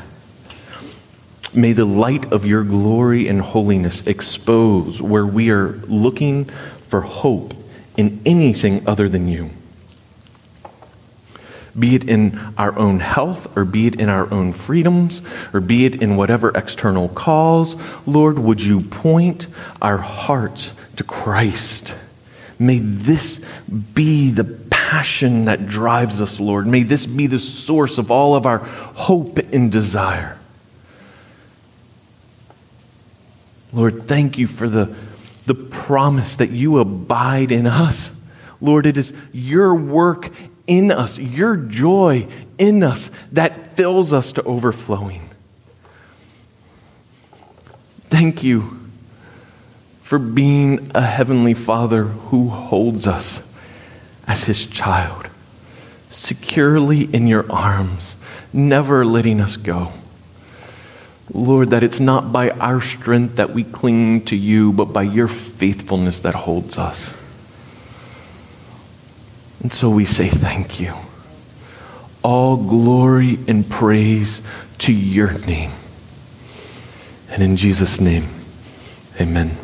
May 1.53 1.73
the 1.73 1.85
light 1.85 2.31
of 2.31 2.45
your 2.45 2.63
glory 2.63 3.27
and 3.27 3.41
holiness 3.41 4.05
expose 4.05 5.01
where 5.01 5.25
we 5.25 5.49
are 5.49 5.73
looking 5.87 6.45
for 6.87 7.01
hope 7.01 7.53
in 7.97 8.21
anything 8.25 8.87
other 8.87 9.09
than 9.09 9.27
you. 9.27 9.49
Be 11.77 11.95
it 11.95 12.09
in 12.09 12.39
our 12.57 12.77
own 12.77 12.99
health, 12.99 13.55
or 13.55 13.63
be 13.63 13.87
it 13.87 13.99
in 13.99 14.09
our 14.09 14.31
own 14.33 14.53
freedoms, 14.53 15.21
or 15.53 15.59
be 15.59 15.85
it 15.85 16.01
in 16.01 16.17
whatever 16.17 16.49
external 16.55 17.09
cause, 17.09 17.75
Lord, 18.05 18.39
would 18.39 18.61
you 18.61 18.81
point 18.81 19.47
our 19.81 19.97
hearts 19.97 20.73
to 20.97 21.03
Christ? 21.03 21.95
May 22.57 22.79
this 22.79 23.43
be 23.93 24.31
the 24.31 24.43
passion 24.43 25.45
that 25.45 25.67
drives 25.67 26.21
us, 26.21 26.39
Lord. 26.39 26.65
May 26.65 26.83
this 26.83 27.05
be 27.05 27.27
the 27.27 27.39
source 27.39 27.97
of 27.97 28.09
all 28.09 28.35
of 28.35 28.45
our 28.45 28.57
hope 28.57 29.37
and 29.53 29.71
desire. 29.71 30.38
Lord, 33.71 34.07
thank 34.07 34.37
you 34.37 34.47
for 34.47 34.67
the, 34.67 34.95
the 35.45 35.53
promise 35.53 36.35
that 36.37 36.49
you 36.49 36.79
abide 36.79 37.51
in 37.51 37.67
us. 37.67 38.11
Lord, 38.61 38.85
it 38.85 38.97
is 38.97 39.13
your 39.31 39.73
work 39.75 40.31
in 40.67 40.91
us, 40.91 41.17
your 41.17 41.55
joy 41.55 42.27
in 42.57 42.83
us 42.83 43.09
that 43.31 43.75
fills 43.75 44.13
us 44.13 44.31
to 44.33 44.43
overflowing. 44.43 45.29
Thank 48.09 48.43
you 48.43 48.79
for 50.01 50.19
being 50.19 50.91
a 50.95 51.01
heavenly 51.01 51.53
Father 51.53 52.05
who 52.05 52.49
holds 52.49 53.07
us 53.07 53.43
as 54.27 54.43
his 54.43 54.65
child, 54.65 55.27
securely 56.09 57.03
in 57.13 57.27
your 57.27 57.49
arms, 57.51 58.15
never 58.51 59.05
letting 59.05 59.39
us 59.39 59.55
go. 59.55 59.91
Lord, 61.33 61.69
that 61.71 61.83
it's 61.83 61.99
not 61.99 62.31
by 62.31 62.49
our 62.49 62.81
strength 62.81 63.35
that 63.35 63.51
we 63.51 63.63
cling 63.63 64.25
to 64.25 64.35
you, 64.35 64.71
but 64.71 64.85
by 64.85 65.03
your 65.03 65.27
faithfulness 65.27 66.19
that 66.21 66.33
holds 66.33 66.77
us. 66.77 67.13
And 69.61 69.71
so 69.71 69.89
we 69.89 70.05
say 70.05 70.29
thank 70.29 70.79
you. 70.79 70.93
All 72.23 72.57
glory 72.57 73.37
and 73.47 73.69
praise 73.69 74.41
to 74.79 74.93
your 74.93 75.31
name. 75.39 75.71
And 77.29 77.43
in 77.43 77.57
Jesus' 77.57 77.99
name, 77.99 78.27
amen. 79.19 79.57